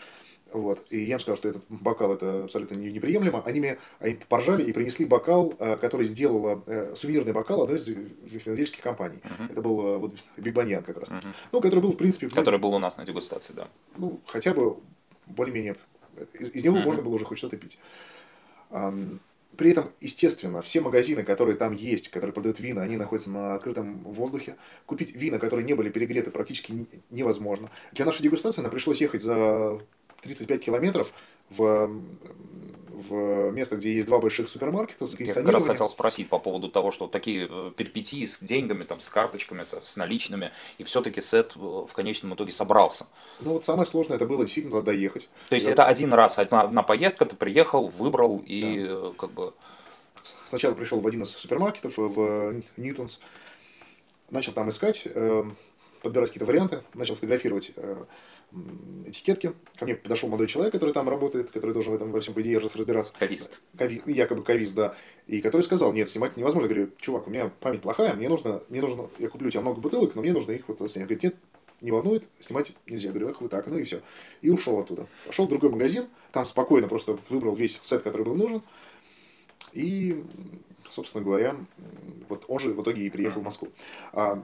вот, 0.52 0.86
и 0.90 1.02
я 1.02 1.14
им 1.14 1.20
сказал, 1.20 1.36
что 1.36 1.48
этот 1.48 1.64
бокал 1.68 2.14
это 2.14 2.44
абсолютно 2.44 2.76
не- 2.76 2.92
неприемлемо. 2.92 3.42
Они 3.44 3.58
мне 3.58 3.76
они 3.98 4.14
поржали 4.28 4.62
и 4.62 4.72
принесли 4.72 5.04
бокал, 5.04 5.52
э, 5.58 5.76
который 5.78 6.06
сделала 6.06 6.62
э, 6.66 6.94
сувенирный 6.94 7.32
бокал 7.32 7.62
одной 7.62 7.78
из 7.78 7.88
винодельских 7.88 8.80
компаний. 8.80 9.20
Это 9.50 9.60
был 9.62 9.80
э, 9.84 9.98
вот, 9.98 10.14
Биг 10.36 10.54
Баньян 10.54 10.84
как 10.84 10.98
раз. 10.98 11.10
Ну, 11.50 11.60
который 11.60 11.80
был, 11.80 11.90
в 11.92 11.96
принципе, 11.96 12.26
ну, 12.26 12.36
Который 12.36 12.60
был 12.60 12.72
у 12.72 12.78
нас 12.78 12.96
на 12.96 13.04
дегустации, 13.04 13.52
да. 13.52 13.66
ну, 13.96 14.20
хотя 14.26 14.54
бы 14.54 14.76
более-менее 15.26 15.74
из, 16.34 16.50
из 16.52 16.62
него 16.64 16.76
можно 16.84 17.02
было 17.02 17.14
уже 17.16 17.24
хоть 17.24 17.38
что-то 17.38 17.56
пить. 17.56 17.78
При 19.56 19.70
этом, 19.70 19.90
естественно, 20.00 20.60
все 20.60 20.80
магазины, 20.80 21.22
которые 21.22 21.56
там 21.56 21.72
есть, 21.74 22.08
которые 22.08 22.32
продают 22.32 22.60
вина, 22.60 22.82
они 22.82 22.96
находятся 22.96 23.30
на 23.30 23.54
открытом 23.54 23.98
воздухе. 24.04 24.56
Купить 24.86 25.14
вина, 25.14 25.38
которые 25.38 25.64
не 25.64 25.74
были 25.74 25.90
перегреты, 25.90 26.30
практически 26.30 26.86
невозможно. 27.10 27.70
Для 27.92 28.04
нашей 28.04 28.22
дегустации 28.22 28.62
нам 28.62 28.70
пришлось 28.70 29.00
ехать 29.00 29.22
за 29.22 29.80
35 30.22 30.64
километров 30.64 31.12
в 31.50 31.90
в 32.94 33.50
место, 33.50 33.76
где 33.76 33.92
есть 33.92 34.06
два 34.06 34.18
больших 34.18 34.48
супермаркета 34.48 35.06
с 35.06 35.18
Я 35.18 35.32
как 35.32 35.48
раз 35.48 35.66
хотел 35.66 35.88
спросить 35.88 36.28
по 36.28 36.38
поводу 36.38 36.68
того, 36.68 36.90
что 36.90 37.06
такие 37.06 37.48
э, 37.50 37.70
перипетии 37.76 38.24
с 38.24 38.38
деньгами, 38.38 38.84
там, 38.84 39.00
с 39.00 39.10
карточками, 39.10 39.64
с, 39.64 39.74
с 39.82 39.96
наличными, 39.96 40.52
и 40.78 40.84
все-таки 40.84 41.20
сет 41.20 41.52
э, 41.56 41.58
в 41.58 41.90
конечном 41.92 42.34
итоге 42.34 42.52
собрался. 42.52 43.06
Ну 43.40 43.54
вот 43.54 43.64
самое 43.64 43.86
сложное 43.86 44.16
это 44.16 44.26
было 44.26 44.44
действительно 44.44 44.76
туда 44.76 44.92
доехать. 44.92 45.28
То 45.48 45.54
есть 45.54 45.66
Я... 45.66 45.72
это 45.72 45.84
один 45.86 46.12
раз, 46.14 46.38
одна, 46.38 46.62
одна 46.62 46.82
поездка, 46.82 47.26
ты 47.26 47.36
приехал, 47.36 47.88
выбрал 47.88 48.42
и 48.46 48.60
да. 48.60 48.92
Э, 48.92 49.12
как 49.18 49.32
бы... 49.32 49.52
Сначала 50.44 50.74
пришел 50.74 51.00
в 51.00 51.06
один 51.06 51.22
из 51.22 51.30
супермаркетов, 51.30 51.98
в 51.98 52.62
Ньютонс, 52.78 53.20
начал 54.30 54.52
там 54.52 54.70
искать, 54.70 55.06
подбирать 56.04 56.28
какие-то 56.28 56.46
варианты, 56.46 56.82
начал 56.94 57.16
фотографировать 57.16 57.72
этикетки. 59.06 59.54
Ко 59.76 59.84
мне 59.84 59.96
подошел 59.96 60.28
молодой 60.28 60.46
человек, 60.46 60.72
который 60.72 60.92
там 60.92 61.08
работает, 61.08 61.50
который 61.50 61.72
должен 61.72 61.92
в 61.92 61.96
этом 61.96 62.12
во 62.12 62.20
всем, 62.20 62.34
по 62.34 62.42
идее, 62.42 62.58
разбираться. 62.58 63.12
Кавист. 63.18 63.60
Кави, 63.76 64.00
якобы 64.06 64.44
кавист, 64.44 64.74
да. 64.74 64.94
И 65.26 65.40
который 65.40 65.62
сказал, 65.62 65.92
нет, 65.92 66.08
снимать 66.08 66.36
невозможно. 66.36 66.68
Я 66.68 66.74
говорю, 66.74 66.92
чувак, 66.98 67.26
у 67.26 67.30
меня 67.30 67.50
память 67.60 67.80
плохая, 67.80 68.14
мне 68.14 68.28
нужно, 68.28 68.62
мне 68.68 68.80
нужно, 68.80 69.08
я 69.18 69.28
куплю 69.28 69.48
у 69.48 69.50
тебя 69.50 69.62
много 69.62 69.80
бутылок, 69.80 70.14
но 70.14 70.22
мне 70.22 70.32
нужно 70.32 70.52
их 70.52 70.68
вот 70.68 70.78
снять. 70.90 71.06
Говорит, 71.06 71.24
нет, 71.24 71.36
не 71.80 71.90
волнует, 71.90 72.24
снимать 72.38 72.72
нельзя. 72.86 73.08
Я 73.08 73.12
говорю, 73.12 73.30
ах 73.30 73.40
вы 73.40 73.48
так, 73.48 73.66
ну 73.66 73.78
и 73.78 73.84
все. 73.84 74.00
И 74.40 74.50
ушел 74.50 74.78
оттуда. 74.78 75.06
Пошел 75.26 75.46
в 75.46 75.48
другой 75.48 75.70
магазин, 75.70 76.06
там 76.32 76.46
спокойно 76.46 76.88
просто 76.88 77.18
выбрал 77.28 77.54
весь 77.54 77.78
сет, 77.82 78.02
который 78.02 78.24
был 78.24 78.34
нужен. 78.34 78.62
И, 79.72 80.22
собственно 80.88 81.24
говоря, 81.24 81.56
вот 82.28 82.44
он 82.48 82.60
же 82.60 82.72
в 82.72 82.82
итоге 82.82 83.02
и 83.02 83.10
приехал 83.10 83.40
в 83.40 83.44
Москву. 83.44 83.68
А, 84.12 84.42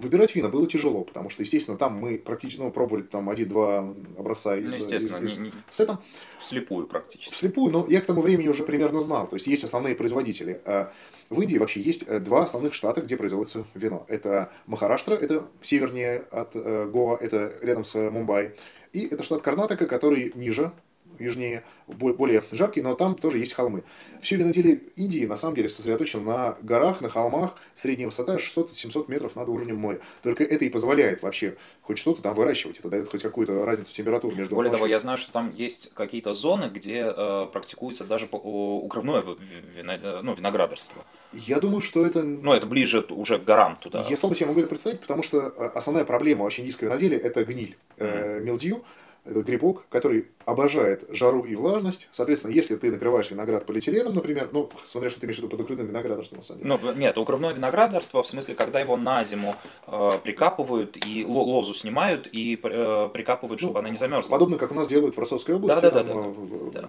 Выбирать 0.00 0.34
вина 0.34 0.48
было 0.48 0.66
тяжело, 0.66 1.02
потому 1.04 1.28
что, 1.28 1.42
естественно, 1.42 1.76
там 1.76 1.94
мы 1.94 2.18
практически 2.18 2.60
ну, 2.60 2.70
пробовали 2.70 3.02
там 3.02 3.28
один-два 3.28 3.94
образца 4.16 4.56
из, 4.56 4.70
ну, 4.70 4.76
естественно, 4.76 5.16
из, 5.18 5.32
из 5.32 5.38
не, 5.38 5.52
сета. 5.70 5.98
Вслепую 6.38 6.86
практически. 6.86 7.32
Вслепую, 7.32 7.72
но 7.72 7.86
я 7.88 8.00
к 8.00 8.06
тому 8.06 8.20
времени 8.20 8.48
уже 8.48 8.64
примерно 8.64 9.00
знал. 9.00 9.26
То 9.26 9.36
есть 9.36 9.46
есть 9.46 9.64
основные 9.64 9.94
производители. 9.94 10.60
А 10.64 10.92
в 11.30 11.40
Индии 11.40 11.58
вообще 11.58 11.80
есть 11.80 12.04
э, 12.06 12.20
два 12.20 12.44
основных 12.44 12.74
штата, 12.74 13.00
где 13.00 13.16
производится 13.16 13.66
вино. 13.74 14.04
Это 14.08 14.52
Махараштра, 14.66 15.14
это 15.14 15.46
севернее 15.62 16.24
от 16.30 16.54
э, 16.54 16.86
Гоа, 16.86 17.16
это 17.16 17.50
рядом 17.62 17.84
с 17.84 17.96
Мумбай. 18.10 18.54
И 18.92 19.06
это 19.06 19.22
штат 19.22 19.42
Карнатака, 19.42 19.86
который 19.86 20.32
ниже 20.34 20.72
южнее, 21.18 21.64
более 21.86 22.42
жаркий, 22.52 22.82
но 22.82 22.94
там 22.94 23.14
тоже 23.14 23.38
есть 23.38 23.52
холмы. 23.52 23.82
Все 24.20 24.36
виноделие 24.36 24.80
Индии 24.96 25.26
на 25.26 25.36
самом 25.36 25.54
деле 25.56 25.68
сосредоточено 25.68 26.22
на 26.22 26.58
горах, 26.62 27.00
на 27.00 27.08
холмах, 27.08 27.54
средняя 27.74 28.08
высота 28.08 28.36
600-700 28.36 29.06
метров 29.08 29.36
над 29.36 29.48
уровнем 29.48 29.76
моря. 29.76 30.00
Только 30.22 30.44
это 30.44 30.64
и 30.64 30.68
позволяет 30.68 31.22
вообще 31.22 31.56
хоть 31.82 31.98
что-то 31.98 32.20
там 32.20 32.34
выращивать, 32.34 32.78
это 32.78 32.90
дает 32.90 33.10
хоть 33.10 33.22
какую-то 33.22 33.64
разницу 33.64 33.90
температур 33.92 34.34
между 34.34 34.54
Более 34.54 34.70
того, 34.70 34.86
я 34.86 35.00
знаю, 35.00 35.16
что 35.16 35.32
там 35.32 35.54
есть 35.54 35.92
какие-то 35.94 36.34
зоны, 36.34 36.70
где 36.72 37.12
э, 37.16 37.46
практикуется 37.50 38.04
даже 38.04 38.28
укрывное 38.30 39.22
вино, 39.22 39.92
э, 39.94 40.20
ну, 40.22 40.34
виноградарство. 40.34 41.04
Я 41.32 41.60
думаю, 41.60 41.80
что 41.80 42.04
это... 42.04 42.22
Ну, 42.22 42.52
это 42.52 42.66
ближе 42.66 43.00
уже 43.08 43.38
к 43.38 43.44
горам 43.44 43.76
туда. 43.76 44.04
Я 44.08 44.18
слабо 44.18 44.34
себе 44.34 44.48
могу 44.48 44.60
это 44.60 44.68
представить, 44.68 45.00
потому 45.00 45.22
что 45.22 45.38
э, 45.38 45.70
основная 45.74 46.04
проблема 46.04 46.44
вообще 46.44 46.60
индийского 46.60 46.88
виноделия– 46.88 47.18
это 47.18 47.44
гниль, 47.44 47.76
э, 47.96 48.40
мелдью 48.40 48.84
это 49.28 49.42
грибок, 49.42 49.84
который 49.90 50.28
обожает 50.44 51.04
жару 51.10 51.42
и 51.42 51.54
влажность. 51.54 52.08
Соответственно, 52.12 52.52
если 52.52 52.76
ты 52.76 52.90
накрываешь 52.90 53.30
виноград 53.30 53.66
полиэтиленом, 53.66 54.14
например, 54.14 54.48
ну, 54.52 54.70
смотря 54.84 55.10
что 55.10 55.20
ты 55.20 55.26
имеешь 55.26 55.36
в 55.36 55.40
виду 55.40 55.50
под 55.50 55.60
укрытым 55.60 55.86
виноградарством, 55.86 56.38
на 56.38 56.44
самом 56.44 56.62
деле. 56.62 56.78
Ну, 56.82 56.92
нет, 56.94 57.18
укрывное 57.18 57.52
виноградарство, 57.52 58.22
в 58.22 58.26
смысле, 58.26 58.54
когда 58.54 58.80
его 58.80 58.96
на 58.96 59.22
зиму 59.24 59.54
э, 59.86 60.12
прикапывают, 60.24 60.96
и 61.06 61.24
лозу 61.24 61.74
снимают, 61.74 62.28
и 62.32 62.58
э, 62.62 63.08
прикапывают, 63.12 63.60
чтобы 63.60 63.74
ну, 63.74 63.78
она 63.80 63.90
не 63.90 63.96
замерзла. 63.96 64.30
Подобно, 64.30 64.56
как 64.56 64.72
у 64.72 64.74
нас 64.74 64.88
делают 64.88 65.16
в 65.16 65.18
Ростовской 65.18 65.54
области. 65.54 65.82
Да, 65.82 65.90
да, 65.90 66.02
да. 66.02 66.14
да, 66.14 66.80
да. 66.80 66.88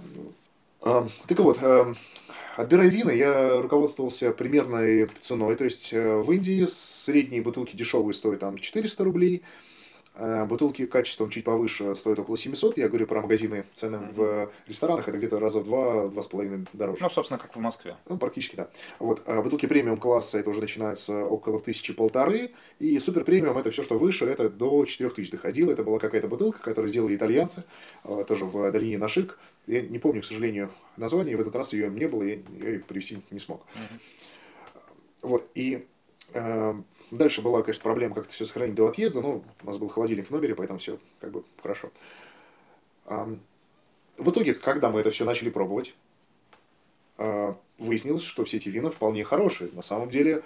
А, 0.82 1.08
так 1.28 1.40
вот, 1.40 1.58
э, 1.62 1.94
отбирая 2.56 2.88
вина, 2.88 3.12
я 3.12 3.62
руководствовался 3.62 4.32
примерной 4.32 5.10
ценой. 5.20 5.56
То 5.58 5.66
есть, 5.66 5.92
э, 5.92 6.18
в 6.18 6.32
Индии 6.32 6.66
средние 6.66 7.42
бутылки 7.42 7.76
дешевые 7.76 8.14
стоят 8.14 8.40
там 8.40 8.58
400 8.58 9.04
рублей, 9.04 9.44
Э, 9.44 9.69
бутылки 10.46 10.86
качеством 10.86 11.30
чуть 11.30 11.44
повыше 11.44 11.96
стоят 11.96 12.20
около 12.20 12.38
700. 12.38 12.78
Я 12.78 12.88
говорю 12.90 13.08
про 13.08 13.22
магазины. 13.22 13.66
Цены 13.74 13.96
mm-hmm. 13.96 14.14
в 14.16 14.52
ресторанах 14.68 15.08
это 15.08 15.18
где-то 15.18 15.40
раза 15.40 15.60
в 15.60 15.66
два, 15.66 16.08
два 16.08 16.24
с 16.24 16.28
половиной 16.28 16.66
дороже. 16.74 17.00
Ну, 17.02 17.10
собственно, 17.10 17.40
как 17.40 17.56
в 17.56 17.60
Москве. 17.60 17.96
Ну, 18.08 18.18
практически, 18.18 18.56
да. 18.56 18.70
Вот. 19.00 19.22
А 19.26 19.42
бутылки 19.42 19.66
премиум 19.66 19.98
класса 19.98 20.40
это 20.40 20.50
уже 20.50 20.62
начинается 20.62 21.26
около 21.26 21.60
тысячи 21.60 21.94
полторы. 21.94 22.52
И 22.80 23.00
супер 23.00 23.24
премиум 23.24 23.58
это 23.58 23.72
все, 23.72 23.84
что 23.84 23.98
выше, 23.98 24.26
это 24.26 24.50
до 24.50 24.86
4000 24.86 25.32
доходило. 25.32 25.72
Это 25.72 25.84
была 25.84 26.00
какая-то 26.00 26.28
бутылка, 26.28 26.60
которую 26.60 26.90
сделали 26.90 27.16
итальянцы, 27.16 27.64
э, 28.04 28.24
тоже 28.28 28.46
в 28.46 28.72
долине 28.72 28.98
Нашик. 28.98 29.38
Я 29.68 29.82
не 29.82 30.00
помню, 30.00 30.22
к 30.22 30.26
сожалению, 30.26 30.72
название. 30.98 31.38
В 31.38 31.42
этот 31.42 31.56
раз 31.56 31.74
ее 31.74 31.90
не 31.90 32.08
было, 32.08 32.24
я 32.24 32.34
ее 32.34 32.80
привести 32.80 33.22
не 33.32 33.40
смог. 33.40 33.62
Mm-hmm. 33.76 34.00
Вот. 35.22 35.48
И 35.56 35.88
э, 36.34 36.74
Дальше 37.12 37.42
была, 37.42 37.62
конечно, 37.62 37.84
проблема 37.84 38.16
как-то 38.16 38.34
все 38.34 38.46
сохранить 38.46 38.76
до 38.76 38.88
отъезда, 38.88 39.22
но 39.22 39.44
у 39.62 39.66
нас 39.66 39.78
был 39.78 39.90
холодильник 39.90 40.28
в 40.28 40.32
номере, 40.32 40.56
поэтому 40.56 40.80
все 40.80 41.00
как 41.20 41.32
бы 41.32 41.44
хорошо. 41.62 41.92
В 43.06 44.32
итоге, 44.32 44.54
когда 44.54 44.90
мы 44.90 45.00
это 45.00 45.10
все 45.12 45.26
начали 45.26 45.50
пробовать, 45.50 45.96
а, 47.18 47.58
выяснилось, 47.78 48.24
что 48.24 48.44
все 48.46 48.58
эти 48.58 48.70
вина 48.70 48.92
вполне 48.92 49.24
хорошие. 49.24 49.72
На 49.72 49.82
самом 49.82 50.10
деле, 50.10 50.44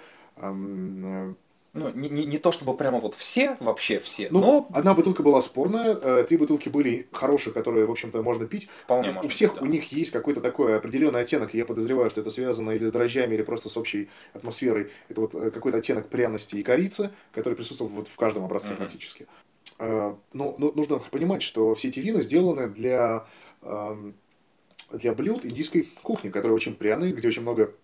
ну, 1.74 1.90
не, 1.90 2.08
не, 2.08 2.24
не 2.24 2.38
то 2.38 2.52
чтобы 2.52 2.76
прямо 2.76 3.00
вот 3.00 3.14
все, 3.14 3.56
вообще 3.58 3.98
все, 3.98 4.28
ну, 4.30 4.40
но... 4.40 4.68
Одна 4.72 4.94
бутылка 4.94 5.24
была 5.24 5.42
спорная, 5.42 5.94
э, 6.00 6.24
три 6.26 6.36
бутылки 6.36 6.68
были 6.68 7.08
хорошие, 7.10 7.52
которые, 7.52 7.84
в 7.84 7.90
общем-то, 7.90 8.22
можно 8.22 8.46
пить. 8.46 8.68
Вполне 8.84 9.10
у 9.10 9.12
можно 9.14 9.28
всех 9.28 9.52
пить, 9.52 9.60
да. 9.60 9.66
у 9.66 9.68
них 9.68 9.92
есть 9.92 10.12
какой-то 10.12 10.40
такой 10.40 10.76
определенный 10.76 11.20
оттенок, 11.20 11.52
и 11.52 11.58
я 11.58 11.64
подозреваю, 11.64 12.10
что 12.10 12.20
это 12.20 12.30
связано 12.30 12.70
или 12.70 12.86
с 12.86 12.92
дрожжами, 12.92 13.34
или 13.34 13.42
просто 13.42 13.68
с 13.68 13.76
общей 13.76 14.08
атмосферой. 14.32 14.90
Это 15.08 15.20
вот 15.20 15.34
э, 15.34 15.50
какой-то 15.50 15.78
оттенок 15.78 16.08
пряности 16.08 16.54
и 16.56 16.62
корицы, 16.62 17.10
который 17.32 17.54
присутствовал 17.54 17.90
вот 17.90 18.06
в 18.06 18.16
каждом 18.16 18.44
образце 18.44 18.74
mm-hmm. 18.74 18.76
практически. 18.76 19.26
Э, 19.80 20.14
но, 20.32 20.54
но 20.56 20.70
нужно 20.72 21.00
понимать, 21.10 21.42
что 21.42 21.74
все 21.74 21.88
эти 21.88 21.98
вина 21.98 22.22
сделаны 22.22 22.68
для, 22.68 23.26
эм, 23.62 24.14
для 24.92 25.12
блюд 25.12 25.44
индийской 25.44 25.88
кухни, 26.02 26.30
которые 26.30 26.54
очень 26.54 26.76
пряные, 26.76 27.12
где 27.12 27.26
очень 27.26 27.42
много 27.42 27.74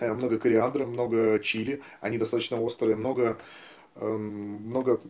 много 0.00 0.38
кориандра, 0.38 0.86
много 0.86 1.38
чили, 1.40 1.82
они 2.00 2.18
достаточно 2.18 2.60
острые, 2.60 2.96
много, 2.96 3.38
эм, 3.96 4.62
много 4.68 5.00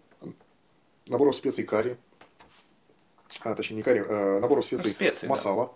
наборов 1.07 1.35
специй 1.35 1.65
карри, 1.65 1.97
а, 3.43 3.55
точнее 3.55 3.77
не 3.77 3.83
карри, 3.83 4.05
а 4.07 4.41
наборов 4.41 4.65
специй, 4.65 4.91
специи, 4.91 5.27
масала. 5.27 5.73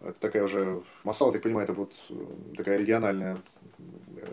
Да. 0.00 0.08
Это 0.10 0.20
такая 0.20 0.42
уже, 0.42 0.82
масала, 1.04 1.32
так 1.32 1.42
понимаю, 1.42 1.64
это 1.64 1.74
вот 1.74 1.92
э, 2.08 2.14
такая 2.56 2.78
региональная, 2.78 3.36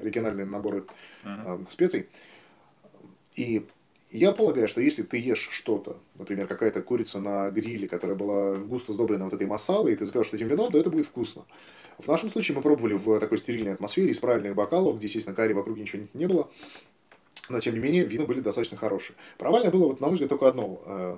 региональные 0.02 0.46
наборы 0.46 0.86
uh-huh. 1.26 1.70
специй. 1.70 2.08
И 3.36 3.68
я 4.10 4.32
полагаю, 4.32 4.68
что 4.68 4.82
если 4.82 5.04
ты 5.04 5.20
ешь 5.20 5.50
что-то, 5.52 6.00
например, 6.16 6.48
какая-то 6.48 6.82
курица 6.82 7.20
на 7.20 7.50
гриле, 7.50 7.88
которая 7.88 8.16
была 8.16 8.56
густо 8.56 8.94
сдобрена 8.94 9.26
вот 9.26 9.34
этой 9.34 9.48
масалой, 9.48 9.94
и 9.94 9.96
ты 9.96 10.06
запьешь 10.06 10.32
этим 10.32 10.48
вином, 10.48 10.72
то 10.72 10.78
это 10.78 10.90
будет 10.90 11.08
вкусно. 11.08 11.46
В 11.98 12.08
нашем 12.08 12.30
случае 12.30 12.56
мы 12.56 12.62
пробовали 12.62 12.94
в 12.94 13.20
такой 13.20 13.38
стерильной 13.40 13.74
атмосфере, 13.74 14.12
из 14.12 14.20
правильных 14.20 14.56
бокалов, 14.56 14.98
где, 14.98 15.08
естественно, 15.08 15.36
карри 15.36 15.54
вокруг 15.54 15.78
ничего 15.78 16.04
не 16.14 16.28
было. 16.28 16.50
Но, 17.50 17.60
тем 17.60 17.74
не 17.74 17.80
менее, 17.80 18.06
вина 18.06 18.26
были 18.26 18.40
достаточно 18.40 18.78
хорошие. 18.78 19.16
Провальное 19.38 19.72
было, 19.72 19.88
вот, 19.88 20.00
на 20.00 20.08
мой 20.08 20.14
взгляд, 20.14 20.30
только 20.30 20.48
одно. 20.48 20.82
Э, 20.86 21.18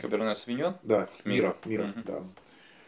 Каберне 0.00 0.34
Савиньон? 0.34 0.76
Да, 0.82 1.08
Мира, 1.24 1.56
Мира, 1.64 1.84
угу. 1.84 2.02
да. 2.06 2.22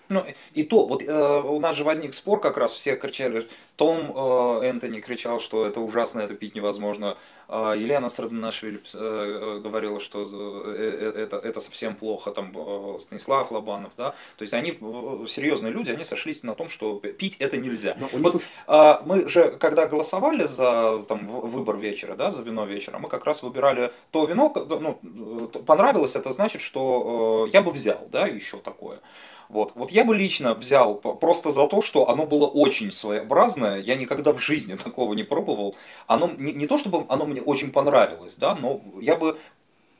Ну, 0.08 0.24
и 0.54 0.62
то, 0.62 0.86
вот 0.86 1.02
э, 1.02 1.40
у 1.42 1.60
нас 1.60 1.76
же 1.76 1.84
возник 1.84 2.14
спор 2.14 2.40
как 2.40 2.56
раз, 2.56 2.72
все 2.72 2.96
кричали, 2.96 3.48
том 3.76 4.12
э, 4.14 4.64
Энтони 4.64 5.00
кричал, 5.00 5.38
что 5.38 5.66
это 5.66 5.80
ужасно, 5.80 6.20
это 6.20 6.34
пить 6.34 6.54
невозможно. 6.54 7.16
Э, 7.48 7.74
Елена 7.76 8.08
Срадонашвили 8.08 8.78
э, 8.78 8.80
э, 8.94 9.60
говорила, 9.60 10.00
что 10.00 10.22
э, 10.22 11.12
э, 11.14 11.22
это, 11.22 11.36
это 11.36 11.60
совсем 11.60 11.94
плохо, 11.94 12.30
там 12.30 12.52
э, 12.54 12.98
Станислав 13.00 13.50
Лобанов, 13.50 13.92
да. 13.98 14.14
То 14.36 14.42
есть 14.42 14.54
они, 14.54 14.78
э, 14.80 15.26
серьезные 15.28 15.72
люди, 15.72 15.90
они 15.90 16.04
сошлись 16.04 16.42
на 16.42 16.54
том, 16.54 16.70
что 16.70 16.96
пить 16.96 17.36
это 17.38 17.58
нельзя. 17.58 17.94
Но 18.00 18.08
вот 18.12 18.42
э, 18.66 18.94
мы 19.04 19.28
же, 19.28 19.56
когда 19.60 19.86
голосовали 19.86 20.46
за 20.46 21.02
там, 21.06 21.26
выбор 21.26 21.76
вечера, 21.76 22.14
да, 22.16 22.30
за 22.30 22.42
вино 22.42 22.64
вечера, 22.64 22.98
мы 22.98 23.10
как 23.10 23.26
раз 23.26 23.42
выбирали 23.42 23.92
то 24.10 24.24
вино, 24.24 24.52
ну, 24.68 25.48
понравилось, 25.66 26.16
это 26.16 26.32
значит, 26.32 26.62
что 26.62 27.46
э, 27.46 27.50
я 27.52 27.60
бы 27.60 27.70
взял, 27.72 28.08
да, 28.10 28.26
еще 28.26 28.56
такое. 28.56 29.00
Вот. 29.48 29.72
вот 29.74 29.90
я 29.90 30.04
бы 30.04 30.14
лично 30.14 30.54
взял 30.54 30.96
просто 30.96 31.50
за 31.50 31.66
то, 31.66 31.80
что 31.80 32.10
оно 32.10 32.26
было 32.26 32.46
очень 32.46 32.92
своеобразное, 32.92 33.80
я 33.80 33.94
никогда 33.94 34.32
в 34.32 34.40
жизни 34.40 34.74
такого 34.84 35.14
не 35.14 35.22
пробовал. 35.22 35.74
Оно 36.06 36.30
не, 36.36 36.52
не 36.52 36.66
то, 36.66 36.78
чтобы 36.78 37.06
оно 37.08 37.24
мне 37.24 37.40
очень 37.40 37.72
понравилось, 37.72 38.36
да, 38.36 38.54
но 38.54 38.80
я 39.00 39.16
бы 39.16 39.38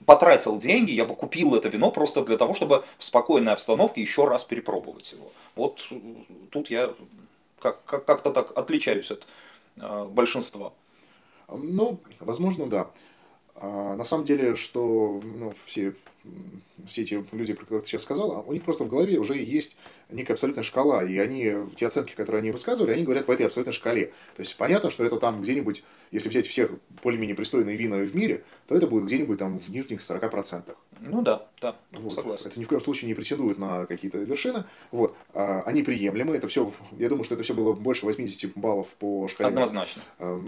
потратил 0.05 0.59
деньги, 0.59 0.93
я 0.93 1.05
бы 1.05 1.15
купил 1.15 1.55
это 1.55 1.69
вино 1.69 1.91
просто 1.91 2.25
для 2.25 2.37
того, 2.37 2.55
чтобы 2.55 2.85
в 2.99 3.05
спокойной 3.05 3.53
обстановке 3.53 4.01
еще 4.01 4.27
раз 4.27 4.45
перепробовать 4.45 5.13
его. 5.13 5.31
Вот 5.57 5.87
э, 5.91 5.97
тут 6.51 6.71
я 6.71 6.95
как, 7.61 7.85
как, 7.85 8.05
как-то 8.05 8.31
так 8.31 8.57
отличаюсь 8.57 9.11
от 9.11 9.27
э, 9.77 10.05
большинства. 10.11 10.73
Ну, 11.49 11.99
возможно, 12.21 12.67
да. 12.67 12.91
А, 13.55 13.97
на 13.97 14.05
самом 14.05 14.25
деле, 14.25 14.55
что 14.55 15.21
ну, 15.25 15.55
все, 15.65 15.95
все 16.89 17.03
эти 17.03 17.25
люди, 17.33 17.53
про 17.53 17.65
которых 17.65 17.85
ты 17.85 17.91
сейчас 17.91 18.03
сказал, 18.03 18.45
у 18.47 18.53
них 18.53 18.63
просто 18.63 18.85
в 18.85 18.89
голове 18.89 19.19
уже 19.19 19.37
есть 19.37 19.77
некая 20.11 20.35
абсолютная 20.35 20.65
шкала, 20.65 21.05
и 21.05 21.19
они, 21.19 21.55
те 21.77 21.87
оценки, 21.87 22.15
которые 22.15 22.41
они 22.41 22.51
высказывали, 22.51 22.93
они 22.93 23.05
говорят 23.05 23.27
по 23.27 23.33
этой 23.33 23.47
абсолютной 23.47 23.73
шкале. 23.73 24.07
То 24.37 24.43
есть 24.43 24.57
понятно, 24.57 24.91
что 24.91 25.05
это 25.05 25.17
там 25.17 25.43
где-нибудь, 25.43 25.83
если 26.11 26.29
взять 26.29 26.47
всех 26.47 26.71
более-менее 27.03 27.37
пристойные 27.37 27.77
вина 27.77 27.97
в 27.97 28.15
мире, 28.15 28.45
то 28.67 28.75
это 28.75 28.87
будет 28.87 29.05
где-нибудь 29.05 29.39
там 29.39 29.59
в 29.59 29.69
нижних 29.69 30.01
40%. 30.01 30.77
Ну 31.01 31.23
да, 31.23 31.47
да, 31.61 31.77
вот. 31.93 32.13
согласен. 32.13 32.49
Это 32.49 32.59
ни 32.59 32.65
в 32.65 32.69
коем 32.69 32.81
случае 32.81 33.09
не 33.09 33.15
претендует 33.15 33.59
на 33.59 33.87
какие-то 33.87 34.19
вершины. 34.19 34.65
Вот. 34.91 35.17
А, 35.35 35.63
они 35.63 35.83
приемлемы, 35.83 36.37
это 36.37 36.49
все, 36.49 36.73
я 36.99 37.09
думаю, 37.09 37.25
что 37.25 37.35
это 37.35 37.45
все 37.45 37.55
было 37.55 37.73
больше 37.73 38.07
80 38.07 38.57
баллов 38.57 38.89
по 38.99 39.29
шкале. 39.29 39.49
Однозначно. 39.49 40.03
Э. 40.19 40.39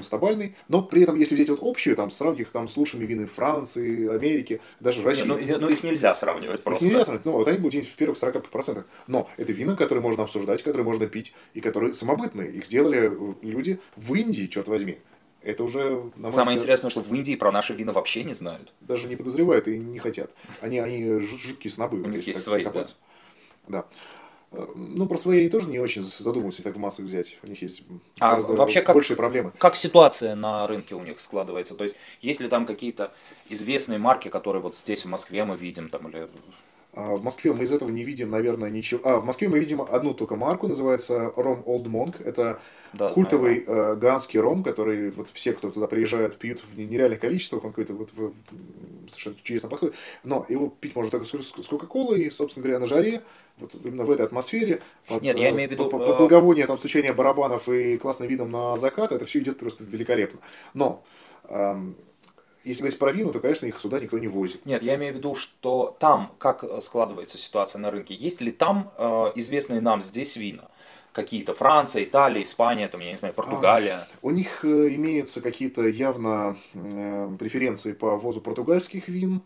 Но 0.68 0.82
при 0.82 1.02
этом, 1.02 1.16
если 1.16 1.34
взять 1.34 1.48
вот 1.48 1.60
общую, 1.62 1.96
там, 1.96 2.10
сравнить 2.10 2.40
их 2.40 2.50
там 2.50 2.68
с 2.68 2.76
лучшими 2.76 3.04
винами 3.04 3.26
Франции, 3.26 4.08
Америки, 4.08 4.60
даже 4.80 5.02
России. 5.02 5.24
Ну, 5.24 5.38
ну, 5.38 5.68
их 5.68 5.82
нельзя 5.82 6.14
сравнивать 6.14 6.62
просто. 6.62 6.84
Их 6.84 6.90
нельзя 6.92 7.04
сравнивать, 7.04 7.26
ну, 7.26 7.32
вот 7.32 7.48
они 7.48 7.58
будут 7.58 7.84
в 7.84 7.96
первых 7.96 8.18
40%. 8.18 8.84
Но 9.06 9.28
это 9.36 9.52
вина, 9.52 9.76
которые 9.76 10.02
можно 10.02 10.24
обсуждать, 10.24 10.62
которые 10.62 10.84
можно 10.84 11.06
пить, 11.06 11.34
и 11.54 11.60
которые 11.60 11.92
самобытные. 11.92 12.50
Их 12.52 12.66
сделали 12.66 13.12
люди 13.42 13.80
в 13.96 14.14
Индии, 14.14 14.46
черт 14.46 14.68
возьми. 14.68 14.98
Это 15.42 15.64
уже... 15.64 16.10
На 16.16 16.30
Самое 16.30 16.56
взгляд, 16.56 16.78
интересное, 16.78 16.90
что 16.90 17.00
в 17.00 17.14
Индии 17.14 17.34
про 17.34 17.50
наши 17.50 17.74
вина 17.74 17.92
вообще 17.92 18.24
не 18.24 18.34
знают. 18.34 18.72
Даже 18.80 19.08
не 19.08 19.16
подозревают 19.16 19.68
и 19.68 19.78
не 19.78 19.98
хотят. 19.98 20.30
Они, 20.60 20.78
они 20.78 21.20
жуткие 21.20 21.70
снобы. 21.70 22.00
У 22.00 22.06
них 22.06 22.26
есть 22.26 22.42
свои, 22.42 22.64
да. 22.64 22.84
да. 23.68 23.84
Э, 24.52 24.66
ну, 24.74 25.06
про 25.06 25.16
свои 25.16 25.40
они 25.40 25.48
тоже 25.48 25.68
не 25.68 25.78
очень 25.78 26.02
задумываются, 26.02 26.60
если 26.60 26.70
так 26.70 26.76
в 26.76 26.80
массах 26.80 27.06
взять. 27.06 27.38
У 27.42 27.46
них 27.46 27.62
есть 27.62 27.82
а 28.18 28.38
вообще 28.40 28.82
как, 28.82 28.94
большие 28.94 29.16
проблемы. 29.16 29.52
Как 29.58 29.76
ситуация 29.76 30.34
на 30.34 30.66
рынке 30.66 30.94
у 30.94 31.02
них 31.02 31.20
складывается? 31.20 31.74
То 31.74 31.84
есть, 31.84 31.96
есть 32.20 32.40
ли 32.40 32.48
там 32.48 32.66
какие-то 32.66 33.12
известные 33.48 33.98
марки, 33.98 34.28
которые 34.28 34.62
вот 34.62 34.76
здесь 34.76 35.04
в 35.04 35.08
Москве 35.08 35.44
мы 35.44 35.56
видим, 35.56 35.88
там, 35.88 36.08
или 36.08 36.28
в 36.92 37.22
Москве 37.22 37.52
мы 37.52 37.64
из 37.64 37.72
этого 37.72 37.88
не 37.90 38.02
видим, 38.02 38.30
наверное, 38.30 38.68
ничего. 38.68 39.00
А, 39.04 39.20
в 39.20 39.24
Москве 39.24 39.48
мы 39.48 39.60
видим 39.60 39.80
одну 39.80 40.12
только 40.12 40.34
марку, 40.36 40.66
называется 40.66 41.32
ром 41.36 41.62
Old 41.66 41.84
Monk. 41.84 42.22
Это 42.24 42.60
да, 42.92 43.12
культовый 43.12 43.64
знаю, 43.64 43.84
да. 43.84 43.92
э, 43.92 43.96
ганский 43.96 44.40
ром, 44.40 44.64
который 44.64 45.10
вот 45.10 45.28
все, 45.30 45.52
кто 45.52 45.70
туда 45.70 45.86
приезжают, 45.86 46.38
пьют 46.38 46.60
в 46.60 46.76
нереальных 46.76 47.20
количествах, 47.20 47.64
он 47.64 47.70
какой-то 47.70 47.94
вот 47.94 48.10
в, 48.12 48.32
совершенно 49.08 49.36
чудесно 49.42 49.68
подходит. 49.68 49.94
Но 50.24 50.44
его 50.48 50.68
пить 50.68 50.96
можно 50.96 51.10
только 51.10 51.26
с, 51.26 51.30
с 51.30 51.68
Кока-Колой, 51.68 52.22
и, 52.22 52.30
собственно 52.30 52.64
говоря, 52.64 52.80
на 52.80 52.86
жаре, 52.86 53.22
вот 53.58 53.74
именно 53.84 54.04
в 54.04 54.10
этой 54.10 54.26
атмосфере. 54.26 54.82
Под, 55.06 55.22
Нет, 55.22 55.38
я 55.38 55.50
имею 55.50 55.68
в 55.68 55.72
виду... 55.72 55.88
Под, 55.88 56.06
под 56.06 56.18
благовоние, 56.18 56.66
там, 56.66 56.78
стучание 56.78 57.12
барабанов 57.12 57.68
и 57.68 57.96
классным 57.98 58.28
видом 58.28 58.50
на 58.50 58.76
закат, 58.76 59.12
это 59.12 59.24
все 59.24 59.38
идет 59.38 59.58
просто 59.58 59.84
великолепно. 59.84 60.40
Но 60.74 61.04
эм, 61.48 61.94
если 62.64 62.82
говорить 62.82 62.98
про 62.98 63.12
вину, 63.12 63.32
то, 63.32 63.40
конечно, 63.40 63.66
их 63.66 63.80
сюда 63.80 64.00
никто 64.00 64.18
не 64.18 64.28
возит. 64.28 64.66
Нет, 64.66 64.82
я 64.82 64.96
имею 64.96 65.14
в 65.14 65.16
виду, 65.16 65.34
что 65.34 65.96
там, 65.98 66.34
как 66.38 66.64
складывается 66.82 67.38
ситуация 67.38 67.78
на 67.78 67.90
рынке, 67.90 68.14
есть 68.14 68.40
ли 68.40 68.52
там 68.52 68.92
э, 68.98 69.32
известные 69.36 69.80
нам 69.80 70.00
здесь 70.00 70.36
вина? 70.36 70.68
Какие-то 71.12 71.54
Франция, 71.54 72.04
Италия, 72.04 72.42
Испания, 72.42 72.86
там, 72.88 73.00
я 73.00 73.10
не 73.10 73.16
знаю, 73.16 73.34
Португалия. 73.34 73.94
А, 73.96 74.06
у 74.22 74.30
них 74.30 74.64
э, 74.64 74.94
имеются 74.94 75.40
какие-то 75.40 75.86
явно 75.88 76.56
э, 76.74 77.36
преференции 77.38 77.92
по 77.92 78.16
ввозу 78.16 78.40
португальских 78.40 79.08
вин. 79.08 79.42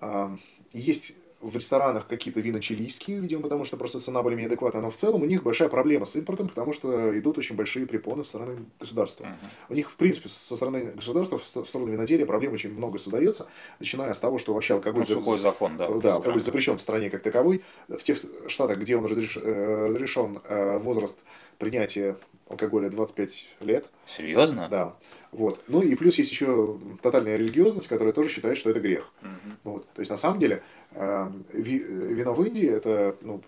Э, 0.00 0.30
есть 0.72 1.14
в 1.40 1.54
ресторанах 1.56 2.06
какие-то 2.08 2.40
вина 2.40 2.60
чилийские, 2.60 3.20
видимо, 3.20 3.42
потому 3.42 3.64
что 3.64 3.76
просто 3.76 4.00
цена 4.00 4.22
более-менее 4.22 4.48
адекватная, 4.48 4.82
но 4.82 4.90
в 4.90 4.96
целом 4.96 5.22
у 5.22 5.24
них 5.24 5.42
большая 5.42 5.68
проблема 5.68 6.04
с 6.04 6.16
импортом, 6.16 6.48
потому 6.48 6.72
что 6.72 7.16
идут 7.18 7.38
очень 7.38 7.54
большие 7.54 7.86
препоны 7.86 8.24
со 8.24 8.30
стороны 8.30 8.56
государства. 8.80 9.24
Uh-huh. 9.24 9.48
У 9.68 9.74
них, 9.74 9.90
в 9.90 9.96
принципе, 9.96 10.28
со 10.28 10.56
стороны 10.56 10.92
государства, 10.96 11.38
в 11.38 11.66
сторону 11.66 11.92
виноделия 11.92 12.26
проблем 12.26 12.54
очень 12.54 12.72
много 12.72 12.98
создается, 12.98 13.46
начиная 13.78 14.14
с 14.14 14.18
того, 14.18 14.38
что 14.38 14.52
вообще 14.52 14.74
алкоголь... 14.74 15.04
Ну, 15.08 15.14
сухой 15.14 15.38
закон, 15.38 15.76
да. 15.76 15.88
Да, 15.88 16.14
алкоголь 16.14 16.42
запрещен 16.42 16.76
в 16.76 16.80
стране 16.80 17.08
как 17.08 17.22
таковой. 17.22 17.62
В 17.86 18.02
тех 18.02 18.18
штатах, 18.48 18.78
где 18.78 18.96
он 18.96 19.06
разреш, 19.06 19.36
э, 19.36 19.86
разрешен 19.88 20.40
э, 20.44 20.78
возраст 20.78 21.16
принятия 21.58 22.16
алкоголя 22.48 22.88
25 22.88 23.46
лет. 23.60 23.86
Серьезно? 24.06 24.68
Да. 24.68 24.96
Вот. 25.32 25.64
Ну 25.68 25.82
и 25.82 25.94
плюс 25.94 26.16
есть 26.16 26.30
еще 26.30 26.78
тотальная 27.02 27.36
религиозность, 27.36 27.88
которая 27.88 28.14
тоже 28.14 28.30
считает, 28.30 28.56
что 28.56 28.70
это 28.70 28.80
грех. 28.80 29.10
Угу. 29.20 29.30
Вот. 29.64 29.88
То 29.92 30.00
есть 30.00 30.10
на 30.10 30.16
самом 30.16 30.38
деле 30.38 30.62
вино 30.92 32.34
в 32.34 32.44
Индии 32.44 32.68
это 32.68 33.16
ну, 33.20 33.42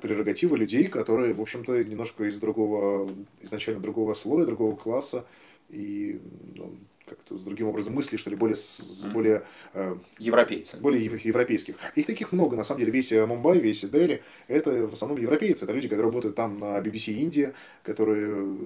прерогатива 0.00 0.56
людей, 0.56 0.88
которые, 0.88 1.34
в 1.34 1.40
общем-то, 1.40 1.84
немножко 1.84 2.24
из 2.24 2.36
другого, 2.36 3.08
изначально 3.42 3.80
другого 3.80 4.14
слоя, 4.14 4.44
другого 4.44 4.76
класса, 4.76 5.24
и 5.70 6.20
ну, 6.54 6.74
как-то 7.06 7.36
с 7.36 7.42
другим 7.42 7.68
образом 7.68 7.94
мысли, 7.94 8.16
что 8.16 8.30
ли, 8.30 8.36
более, 8.36 8.56
с, 8.56 9.04
более 9.12 9.44
э, 9.74 9.96
европейцы. 10.18 10.78
Более 10.78 11.04
европейских. 11.04 11.76
Их 11.94 12.06
таких 12.06 12.32
много, 12.32 12.56
на 12.56 12.64
самом 12.64 12.80
деле, 12.80 12.92
весь 12.92 13.12
Мумбай, 13.12 13.58
весь 13.58 13.82
Дели, 13.84 14.22
это 14.48 14.86
в 14.86 14.92
основном 14.92 15.20
европейцы. 15.20 15.64
Это 15.64 15.72
люди, 15.72 15.88
которые 15.88 16.06
работают 16.06 16.34
там 16.34 16.58
на 16.58 16.78
BBC 16.78 17.12
Индия, 17.12 17.54
которые 17.82 18.56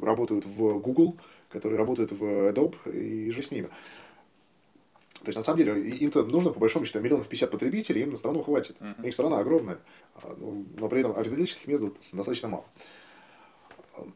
работают 0.00 0.44
в 0.46 0.78
Google, 0.78 1.16
которые 1.50 1.78
работают 1.78 2.12
в 2.12 2.22
Adobe 2.22 2.74
и 2.92 3.30
же 3.30 3.42
с 3.42 3.50
ними. 3.50 3.68
То 5.24 5.30
есть, 5.30 5.36
на 5.36 5.44
самом 5.44 5.58
деле, 5.58 5.90
им-то 5.90 6.22
нужно, 6.24 6.50
по 6.50 6.60
большому 6.60 6.84
счету, 6.84 7.00
миллионов 7.00 7.28
50 7.28 7.50
потребителей, 7.50 8.02
им 8.02 8.10
на 8.10 8.16
страну 8.16 8.42
хватит. 8.42 8.76
Uh-huh. 8.78 9.06
Их 9.06 9.14
страна 9.14 9.38
огромная, 9.38 9.78
а, 10.16 10.34
ну, 10.36 10.64
но 10.78 10.88
при 10.88 11.00
этом 11.00 11.12
автоматических 11.12 11.66
мест 11.66 11.82
достаточно 12.12 12.48
мало. 12.48 12.64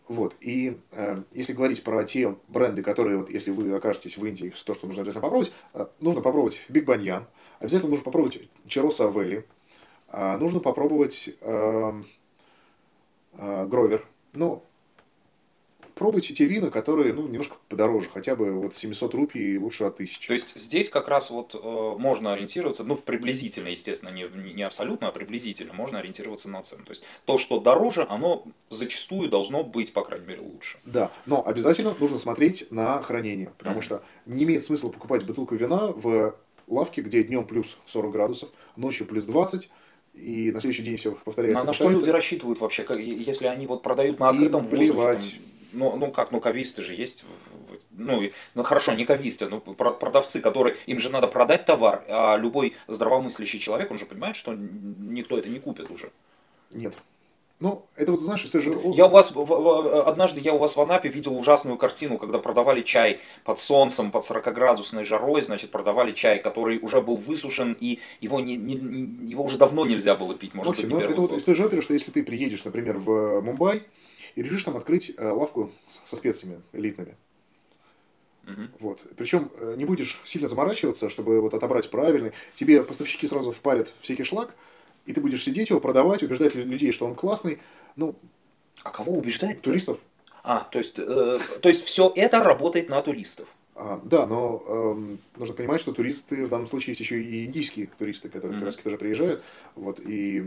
Вот. 0.08 0.34
И 0.40 0.78
э, 0.92 1.22
если 1.32 1.52
говорить 1.52 1.82
про 1.84 2.02
те 2.04 2.36
бренды, 2.48 2.82
которые, 2.82 3.18
вот, 3.18 3.30
если 3.30 3.50
вы 3.50 3.72
окажетесь 3.72 4.18
в 4.18 4.24
Индии, 4.24 4.52
то, 4.64 4.74
что 4.74 4.86
нужно 4.86 5.02
обязательно 5.02 5.22
попробовать, 5.22 5.52
э, 5.74 5.86
нужно 6.00 6.20
попробовать 6.20 6.64
Биг 6.68 6.84
Баньян, 6.84 7.26
обязательно 7.60 7.90
нужно 7.90 8.04
попробовать 8.04 8.40
Чероса 8.66 9.06
Авели, 9.06 9.44
э, 10.08 10.36
нужно 10.38 10.60
попробовать 10.60 11.30
э, 11.40 11.92
э, 13.34 13.66
Гровер. 13.66 14.04
Ну, 14.32 14.64
пробуйте 15.98 16.32
те 16.32 16.44
вина, 16.44 16.70
которые 16.70 17.12
ну, 17.12 17.26
немножко 17.26 17.56
подороже, 17.68 18.08
хотя 18.08 18.36
бы 18.36 18.52
вот 18.52 18.74
700 18.74 19.14
рупий 19.14 19.58
лучше 19.58 19.84
от 19.84 19.94
1000. 19.94 20.26
То 20.28 20.32
есть 20.32 20.58
здесь 20.58 20.88
как 20.88 21.08
раз 21.08 21.30
вот 21.30 21.54
э, 21.54 21.58
можно 21.98 22.32
ориентироваться, 22.32 22.84
ну, 22.84 22.94
в 22.94 23.02
приблизительно, 23.02 23.68
естественно, 23.68 24.10
не, 24.10 24.28
не 24.54 24.62
абсолютно, 24.62 25.08
а 25.08 25.12
приблизительно, 25.12 25.72
можно 25.74 25.98
ориентироваться 25.98 26.48
на 26.48 26.62
цену. 26.62 26.84
То 26.84 26.90
есть 26.90 27.02
то, 27.24 27.36
что 27.36 27.58
дороже, 27.58 28.06
оно 28.08 28.44
зачастую 28.70 29.28
должно 29.28 29.64
быть, 29.64 29.92
по 29.92 30.04
крайней 30.04 30.26
мере, 30.26 30.40
лучше. 30.40 30.78
Да, 30.84 31.10
но 31.26 31.44
обязательно 31.44 31.94
нужно 31.98 32.16
смотреть 32.16 32.70
на 32.70 33.02
хранение, 33.02 33.52
потому 33.58 33.80
mm-hmm. 33.80 33.82
что 33.82 34.02
не 34.26 34.44
имеет 34.44 34.64
смысла 34.64 34.90
покупать 34.90 35.24
бутылку 35.24 35.56
вина 35.56 35.88
в 35.88 36.36
лавке, 36.68 37.02
где 37.02 37.24
днем 37.24 37.44
плюс 37.44 37.76
40 37.86 38.12
градусов, 38.12 38.50
ночью 38.76 39.06
плюс 39.06 39.24
20, 39.24 39.68
и 40.14 40.52
на 40.52 40.60
следующий 40.60 40.82
день 40.82 40.96
все 40.96 41.12
повторяется. 41.24 41.64
На, 41.64 41.68
на 41.68 41.72
что 41.72 41.90
люди 41.90 42.10
рассчитывают 42.10 42.60
вообще, 42.60 42.86
если 42.98 43.46
они 43.46 43.66
вот 43.66 43.82
продают 43.82 44.20
на 44.20 44.28
открытом 44.28 44.66
и 44.66 44.68
плевать. 44.68 45.20
воздухе? 45.22 45.40
Ну, 45.72 45.96
ну 45.96 46.10
как, 46.10 46.32
ну 46.32 46.40
кависты 46.40 46.82
же 46.82 46.94
есть, 46.94 47.24
ну, 47.90 48.30
ну 48.54 48.62
хорошо, 48.62 48.94
не 48.94 49.04
кависты, 49.04 49.48
но 49.48 49.60
продавцы, 49.60 50.40
которые, 50.40 50.76
им 50.86 50.98
же 50.98 51.10
надо 51.10 51.26
продать 51.26 51.66
товар, 51.66 52.04
а 52.08 52.36
любой 52.36 52.74
здравомыслящий 52.86 53.58
человек, 53.58 53.90
он 53.90 53.98
же 53.98 54.06
понимает, 54.06 54.36
что 54.36 54.54
никто 54.54 55.38
это 55.38 55.48
не 55.48 55.58
купит 55.58 55.90
уже. 55.90 56.10
Нет. 56.70 56.94
Ну, 57.60 57.84
это 57.96 58.12
вот, 58.12 58.20
знаешь, 58.20 58.44
это 58.44 58.60
же... 58.60 58.72
Я 58.94 59.06
у 59.06 59.08
вас, 59.08 59.32
однажды 59.34 60.38
я 60.38 60.54
у 60.54 60.58
вас 60.58 60.76
в 60.76 60.80
Анапе 60.80 61.08
видел 61.08 61.36
ужасную 61.36 61.76
картину, 61.76 62.16
когда 62.16 62.38
продавали 62.38 62.82
чай 62.82 63.18
под 63.42 63.58
солнцем, 63.58 64.12
под 64.12 64.22
40-градусной 64.22 65.04
жарой, 65.04 65.42
значит, 65.42 65.72
продавали 65.72 66.12
чай, 66.12 66.38
который 66.38 66.78
уже 66.78 67.00
был 67.00 67.16
высушен, 67.16 67.76
и 67.80 67.98
его, 68.20 68.38
не, 68.38 68.54
не, 68.56 68.76
его 69.28 69.42
уже 69.42 69.58
давно 69.58 69.86
нельзя 69.86 70.14
было 70.14 70.36
пить, 70.36 70.54
может 70.54 70.68
Максим, 70.68 70.90
быть, 70.90 71.04
ну, 71.04 71.10
это 71.10 71.20
вот 71.20 71.32
из 71.32 71.42
той 71.42 71.56
же 71.56 71.64
оперы, 71.64 71.82
что 71.82 71.94
если 71.94 72.12
ты 72.12 72.22
приедешь, 72.22 72.64
например, 72.64 72.96
в 72.96 73.40
Мумбай, 73.40 73.82
и 74.38 74.42
решишь 74.42 74.62
там 74.62 74.76
открыть 74.76 75.12
э, 75.16 75.30
лавку 75.30 75.72
со 76.04 76.14
специями 76.14 76.62
элитными. 76.72 77.16
Угу. 78.46 78.62
Вот. 78.78 79.02
Причем 79.16 79.50
э, 79.58 79.74
не 79.76 79.84
будешь 79.84 80.20
сильно 80.24 80.46
заморачиваться, 80.46 81.10
чтобы 81.10 81.40
вот 81.40 81.54
отобрать 81.54 81.90
правильный. 81.90 82.30
Тебе 82.54 82.84
поставщики 82.84 83.26
сразу 83.26 83.50
впарят 83.50 83.92
всякий 84.00 84.22
шлак, 84.22 84.54
и 85.06 85.12
ты 85.12 85.20
будешь 85.20 85.42
сидеть 85.42 85.70
его, 85.70 85.80
продавать, 85.80 86.22
убеждать 86.22 86.54
людей, 86.54 86.92
что 86.92 87.06
он 87.06 87.16
классный. 87.16 87.58
Ну, 87.96 88.14
а 88.84 88.90
кого 88.90 89.18
убеждать? 89.18 89.60
Туристов. 89.60 89.98
А, 90.44 90.68
то 90.70 90.78
есть, 90.78 91.00
э, 91.00 91.38
то 91.60 91.68
есть 91.68 91.84
все 91.84 92.12
это 92.14 92.38
работает 92.38 92.88
на 92.88 93.02
туристов. 93.02 93.48
А, 93.74 94.00
да, 94.04 94.24
но 94.28 94.62
э, 94.64 95.16
нужно 95.36 95.54
понимать, 95.56 95.80
что 95.80 95.92
туристы 95.92 96.44
в 96.44 96.48
данном 96.48 96.68
случае 96.68 96.92
есть 96.92 97.00
еще 97.00 97.20
и 97.20 97.44
индийские 97.44 97.88
туристы, 97.98 98.28
которые 98.28 98.52
mm-hmm. 98.52 98.60
как 98.60 98.66
раз 98.66 98.76
тоже 98.76 98.98
приезжают. 98.98 99.42
Вот, 99.74 99.98
и 99.98 100.44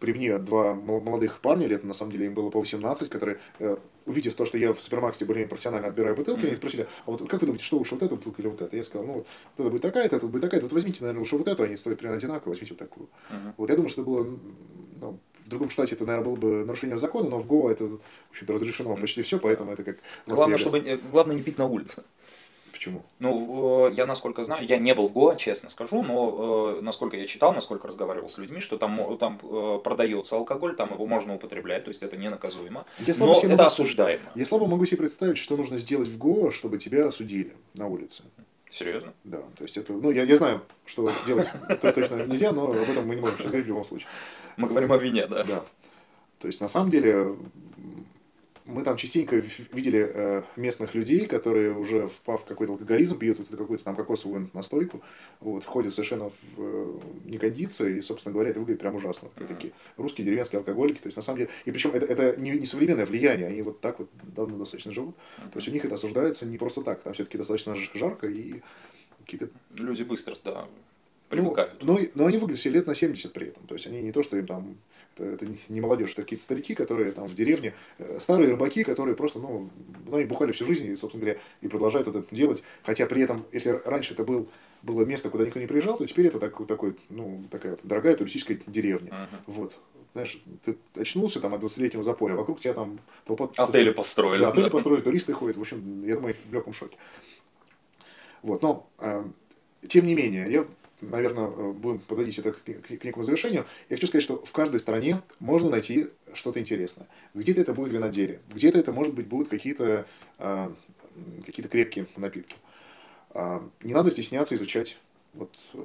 при 0.00 0.12
мне 0.12 0.38
два 0.38 0.74
молодых 0.74 1.40
парня, 1.40 1.66
лет 1.66 1.84
на 1.84 1.94
самом 1.94 2.12
деле 2.12 2.26
им 2.26 2.34
было 2.34 2.50
по 2.50 2.60
18, 2.60 3.08
которые, 3.08 3.38
э, 3.58 3.76
увидев 4.06 4.34
то, 4.34 4.44
что 4.44 4.58
я 4.58 4.72
в 4.72 4.80
супермаркете 4.80 5.24
более 5.24 5.46
профессионально 5.46 5.88
отбираю 5.88 6.16
бутылки, 6.16 6.40
mm-hmm. 6.40 6.46
они 6.48 6.56
спросили, 6.56 6.86
а 7.06 7.10
вот 7.10 7.28
как 7.28 7.40
вы 7.40 7.46
думаете, 7.46 7.64
что 7.64 7.78
лучше, 7.78 7.94
вот 7.94 8.02
эта 8.02 8.16
бутылка 8.16 8.42
или 8.42 8.48
вот 8.48 8.62
эта? 8.62 8.76
Я 8.76 8.82
сказал, 8.82 9.06
ну 9.06 9.12
вот, 9.14 9.26
вот 9.56 9.64
это 9.64 9.70
будет 9.70 9.82
такая-то, 9.82 10.16
это 10.16 10.26
будет 10.26 10.42
такая-то, 10.42 10.66
вот 10.66 10.72
возьмите, 10.72 10.98
наверное, 11.02 11.20
лучше 11.20 11.36
вот 11.36 11.48
эту, 11.48 11.62
они 11.62 11.76
стоят 11.76 11.98
примерно 11.98 12.18
одинаково, 12.18 12.50
возьмите 12.50 12.74
вот 12.74 12.78
такую. 12.78 13.08
Mm-hmm. 13.30 13.52
Вот 13.56 13.70
я 13.70 13.76
думаю, 13.76 13.88
что 13.90 14.02
это 14.02 14.10
было, 14.10 14.38
ну, 15.00 15.18
в 15.44 15.48
другом 15.48 15.70
штате 15.70 15.94
это, 15.94 16.06
наверное, 16.06 16.24
было 16.24 16.36
бы 16.36 16.64
нарушением 16.64 16.98
закона, 16.98 17.28
но 17.28 17.38
в 17.38 17.46
Гоа 17.46 17.70
это, 17.70 17.84
в 17.84 18.00
общем-то, 18.30 18.54
разрешено 18.54 18.96
почти 18.96 19.22
все, 19.22 19.38
поэтому 19.38 19.72
это 19.72 19.84
как 19.84 19.98
Главное, 20.26 20.58
чтобы, 20.58 21.00
главное 21.10 21.36
не 21.36 21.42
пить 21.42 21.58
на 21.58 21.66
улице. 21.66 22.04
Почему? 22.82 23.04
Ну, 23.20 23.88
я 23.90 24.06
насколько 24.06 24.42
знаю, 24.42 24.66
я 24.66 24.76
не 24.76 24.92
был 24.92 25.06
в 25.06 25.12
Гоа, 25.12 25.36
честно 25.36 25.70
скажу, 25.70 26.02
но 26.02 26.78
э, 26.78 26.80
насколько 26.80 27.16
я 27.16 27.28
читал, 27.28 27.52
насколько 27.52 27.86
разговаривал 27.86 28.28
с 28.28 28.38
людьми, 28.38 28.58
что 28.58 28.76
там, 28.76 29.16
там 29.18 29.38
э, 29.40 29.78
продается 29.84 30.34
алкоголь, 30.34 30.74
там 30.74 30.92
его 30.92 31.06
можно 31.06 31.36
употреблять, 31.36 31.84
то 31.84 31.90
есть 31.90 32.02
это 32.02 32.16
не 32.16 32.28
наказуемо. 32.28 32.84
Я 32.98 33.14
но 33.20 33.34
это 33.34 33.48
могу, 33.50 33.62
осуждаемо. 33.62 34.24
Я 34.34 34.44
слабо 34.44 34.66
могу 34.66 34.84
себе 34.84 34.96
представить, 34.96 35.38
что 35.38 35.56
нужно 35.56 35.78
сделать 35.78 36.08
в 36.08 36.18
Гоа, 36.18 36.50
чтобы 36.50 36.78
тебя 36.78 37.06
осудили 37.06 37.52
на 37.74 37.86
улице. 37.86 38.24
Серьезно? 38.68 39.12
Да, 39.22 39.42
то 39.56 39.62
есть 39.62 39.76
это, 39.76 39.92
ну, 39.92 40.10
я, 40.10 40.24
я 40.24 40.36
знаю, 40.36 40.62
что 40.84 41.12
делать 41.24 41.52
точно 41.82 42.24
нельзя, 42.24 42.50
но 42.50 42.64
об 42.64 42.90
этом 42.90 43.06
мы 43.06 43.14
не 43.14 43.20
можем 43.20 43.38
сейчас 43.38 43.46
говорить 43.46 43.66
в 43.66 43.68
любом 43.68 43.84
случае. 43.84 44.08
Мы 44.56 44.66
говорим 44.66 44.90
о 44.90 44.96
вине, 44.96 45.28
да. 45.28 45.44
Да. 45.44 45.62
То 46.40 46.48
есть, 46.48 46.60
на 46.60 46.66
самом 46.66 46.90
деле, 46.90 47.36
мы 48.72 48.82
там 48.82 48.96
частенько 48.96 49.36
видели 49.72 50.10
э, 50.12 50.42
местных 50.56 50.94
людей, 50.94 51.26
которые 51.26 51.76
уже 51.76 52.08
впав 52.08 52.42
в 52.42 52.44
какой-то 52.44 52.72
алкоголизм, 52.72 53.18
пьют 53.18 53.38
вот 53.38 53.48
какую-то 53.48 53.84
там 53.84 53.96
кокосовую 53.96 54.50
настойку, 54.52 55.02
вот, 55.40 55.64
ходят 55.64 55.92
совершенно 55.92 56.30
в 56.30 56.34
э, 56.58 56.98
некондиции, 57.26 57.98
и, 57.98 58.02
собственно 58.02 58.32
говоря, 58.32 58.50
это 58.50 58.60
выглядит 58.60 58.80
прям 58.80 58.94
ужасно. 58.94 59.28
Mm-hmm. 59.28 59.46
Такие 59.46 59.72
русские 59.96 60.24
деревенские 60.24 60.58
алкоголики, 60.58 60.98
то 60.98 61.06
есть 61.06 61.16
на 61.16 61.22
самом 61.22 61.38
деле, 61.38 61.50
и 61.64 61.70
причем 61.70 61.90
это, 61.90 62.06
это 62.06 62.40
не, 62.40 62.50
не 62.50 62.66
современное 62.66 63.06
влияние, 63.06 63.46
они 63.48 63.62
вот 63.62 63.80
так 63.80 63.98
вот 63.98 64.08
давно 64.22 64.58
достаточно 64.58 64.92
живут, 64.92 65.14
mm-hmm. 65.14 65.50
то 65.50 65.58
есть 65.58 65.68
у 65.68 65.70
них 65.70 65.84
это 65.84 65.94
осуждается 65.94 66.46
не 66.46 66.58
просто 66.58 66.82
так, 66.82 67.02
там 67.02 67.12
все-таки 67.12 67.38
достаточно 67.38 67.76
жарко 67.94 68.26
и 68.26 68.62
какие-то... 69.18 69.48
Люди 69.76 70.02
быстро, 70.02 70.34
да, 70.44 70.66
привыкают. 71.32 71.82
Ну, 71.82 71.98
но, 71.98 72.06
но 72.14 72.26
они 72.26 72.38
выглядят 72.38 72.60
все 72.60 72.70
лет 72.70 72.86
на 72.86 72.94
70 72.94 73.32
при 73.32 73.48
этом, 73.48 73.66
то 73.66 73.74
есть 73.74 73.86
они 73.86 74.00
не 74.00 74.12
то, 74.12 74.22
что 74.22 74.36
им 74.36 74.46
там 74.46 74.76
это, 75.18 75.46
не 75.68 75.80
молодежь, 75.80 76.12
это 76.12 76.22
какие-то 76.22 76.44
старики, 76.44 76.74
которые 76.74 77.12
там 77.12 77.26
в 77.26 77.34
деревне, 77.34 77.74
э, 77.98 78.18
старые 78.18 78.50
рыбаки, 78.50 78.82
которые 78.82 79.14
просто, 79.14 79.38
ну, 79.38 79.70
ну, 80.06 80.16
они 80.16 80.24
бухали 80.24 80.52
всю 80.52 80.64
жизнь, 80.64 80.86
и, 80.86 80.96
собственно 80.96 81.24
говоря, 81.24 81.40
и 81.60 81.68
продолжают 81.68 82.08
это 82.08 82.24
делать. 82.30 82.62
Хотя 82.82 83.06
при 83.06 83.22
этом, 83.22 83.44
если 83.52 83.70
раньше 83.84 84.14
это 84.14 84.24
был, 84.24 84.48
было 84.82 85.04
место, 85.04 85.30
куда 85.30 85.44
никто 85.44 85.60
не 85.60 85.66
приезжал, 85.66 85.98
то 85.98 86.06
теперь 86.06 86.26
это 86.26 86.38
так, 86.38 86.66
такой, 86.66 86.96
ну, 87.10 87.44
такая 87.50 87.78
дорогая 87.82 88.16
туристическая 88.16 88.58
деревня. 88.66 89.10
Uh-huh. 89.10 89.38
Вот. 89.46 89.78
Знаешь, 90.14 90.42
ты 90.64 90.76
очнулся 90.94 91.40
там 91.40 91.54
от 91.54 91.62
20-летнего 91.62 92.02
запоя, 92.02 92.34
вокруг 92.34 92.60
тебя 92.60 92.74
там 92.74 92.98
толпа... 93.24 93.50
Отели 93.56 93.90
построили. 93.90 94.42
Да, 94.42 94.48
отели 94.48 94.68
построили, 94.68 95.00
туристы 95.00 95.32
ходят. 95.32 95.56
В 95.56 95.60
общем, 95.60 96.04
я 96.04 96.16
думаю, 96.16 96.34
в 96.34 96.52
легком 96.52 96.74
шоке. 96.74 96.96
Вот, 98.42 98.60
но, 98.60 98.90
э, 98.98 99.24
тем 99.86 100.06
не 100.06 100.14
менее, 100.14 100.50
я 100.50 100.66
наверное, 101.02 101.46
э, 101.46 101.72
будем 101.72 102.00
подводить 102.00 102.38
это 102.38 102.52
к, 102.52 102.62
к, 102.62 102.98
к 102.98 103.04
некому 103.04 103.24
завершению, 103.24 103.66
я 103.88 103.96
хочу 103.96 104.06
сказать, 104.06 104.24
что 104.24 104.42
в 104.44 104.52
каждой 104.52 104.80
стране 104.80 105.20
можно 105.40 105.68
найти 105.68 106.08
что-то 106.34 106.60
интересное. 106.60 107.08
Где-то 107.34 107.60
это 107.60 107.74
будет 107.74 107.92
виноделие, 107.92 108.40
где-то 108.54 108.78
это, 108.78 108.92
может 108.92 109.14
быть, 109.14 109.26
будут 109.26 109.48
какие-то 109.48 110.06
э, 110.38 110.70
какие 111.44 111.66
крепкие 111.66 112.06
напитки. 112.16 112.56
Э, 113.34 113.60
не 113.82 113.94
надо 113.94 114.10
стесняться 114.10 114.54
изучать 114.54 114.98
вот, 115.34 115.50
э, 115.74 115.78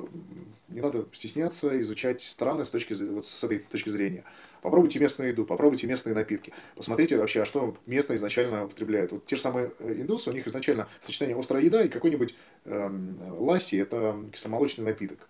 не 0.78 0.84
надо 0.84 1.08
стесняться 1.12 1.80
изучать 1.82 2.22
страны 2.22 2.64
с, 2.64 2.70
точки, 2.70 2.94
вот 2.94 3.26
с 3.26 3.44
этой 3.44 3.60
точки 3.60 3.90
зрения. 3.90 4.24
Попробуйте 4.62 5.00
местную 5.00 5.32
еду, 5.32 5.44
попробуйте 5.44 5.88
местные 5.88 6.14
напитки. 6.14 6.54
Посмотрите 6.76 7.18
вообще, 7.18 7.42
а 7.42 7.46
что 7.46 7.76
местные 7.88 8.18
изначально 8.18 8.66
употребляют. 8.66 9.12
Вот 9.12 9.26
те 9.26 9.36
же 9.36 9.42
самые 9.42 9.72
э, 9.80 9.94
индусы, 10.02 10.30
у 10.30 10.34
них 10.34 10.48
изначально 10.48 10.88
сочетание 11.02 11.36
острая 11.36 11.64
еда 11.64 11.82
и 11.82 11.90
какой-нибудь 11.90 12.36
эм, 12.66 13.18
ласси– 13.40 13.76
это 13.78 14.18
кисломолочный 14.32 14.86
напиток. 14.86 15.28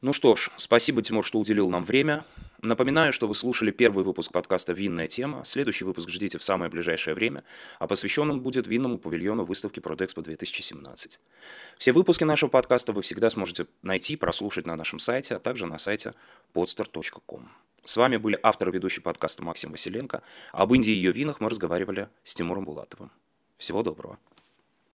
Ну 0.00 0.12
что 0.14 0.36
ж, 0.36 0.50
спасибо, 0.56 1.02
Тимур, 1.02 1.24
что 1.24 1.38
уделил 1.38 1.68
нам 1.68 1.84
время. 1.84 2.24
Напоминаю, 2.64 3.12
что 3.12 3.26
вы 3.26 3.34
слушали 3.34 3.72
первый 3.72 4.04
выпуск 4.04 4.30
подкаста 4.30 4.72
«Винная 4.72 5.08
тема». 5.08 5.44
Следующий 5.44 5.84
выпуск 5.84 6.08
ждите 6.08 6.38
в 6.38 6.44
самое 6.44 6.70
ближайшее 6.70 7.14
время, 7.14 7.42
а 7.80 7.88
посвящен 7.88 8.30
он 8.30 8.40
будет 8.40 8.68
винному 8.68 8.98
павильону 8.98 9.42
выставки 9.42 9.80
Продэкспо 9.80 10.22
2017. 10.22 11.18
Все 11.78 11.92
выпуски 11.92 12.22
нашего 12.22 12.50
подкаста 12.50 12.92
вы 12.92 13.02
всегда 13.02 13.30
сможете 13.30 13.66
найти, 13.82 14.14
прослушать 14.14 14.64
на 14.64 14.76
нашем 14.76 15.00
сайте, 15.00 15.34
а 15.34 15.40
также 15.40 15.66
на 15.66 15.76
сайте 15.78 16.14
podstar.com. 16.54 17.48
С 17.84 17.96
вами 17.96 18.16
были 18.16 18.38
автор 18.44 18.68
и 18.68 18.72
ведущий 18.72 19.00
подкаста 19.00 19.42
Максим 19.42 19.72
Василенко. 19.72 20.22
Об 20.52 20.72
Индии 20.72 20.92
и 20.92 20.94
ее 20.94 21.10
винах 21.10 21.40
мы 21.40 21.50
разговаривали 21.50 22.10
с 22.22 22.32
Тимуром 22.36 22.64
Булатовым. 22.64 23.10
Всего 23.58 23.82
доброго. 23.82 24.20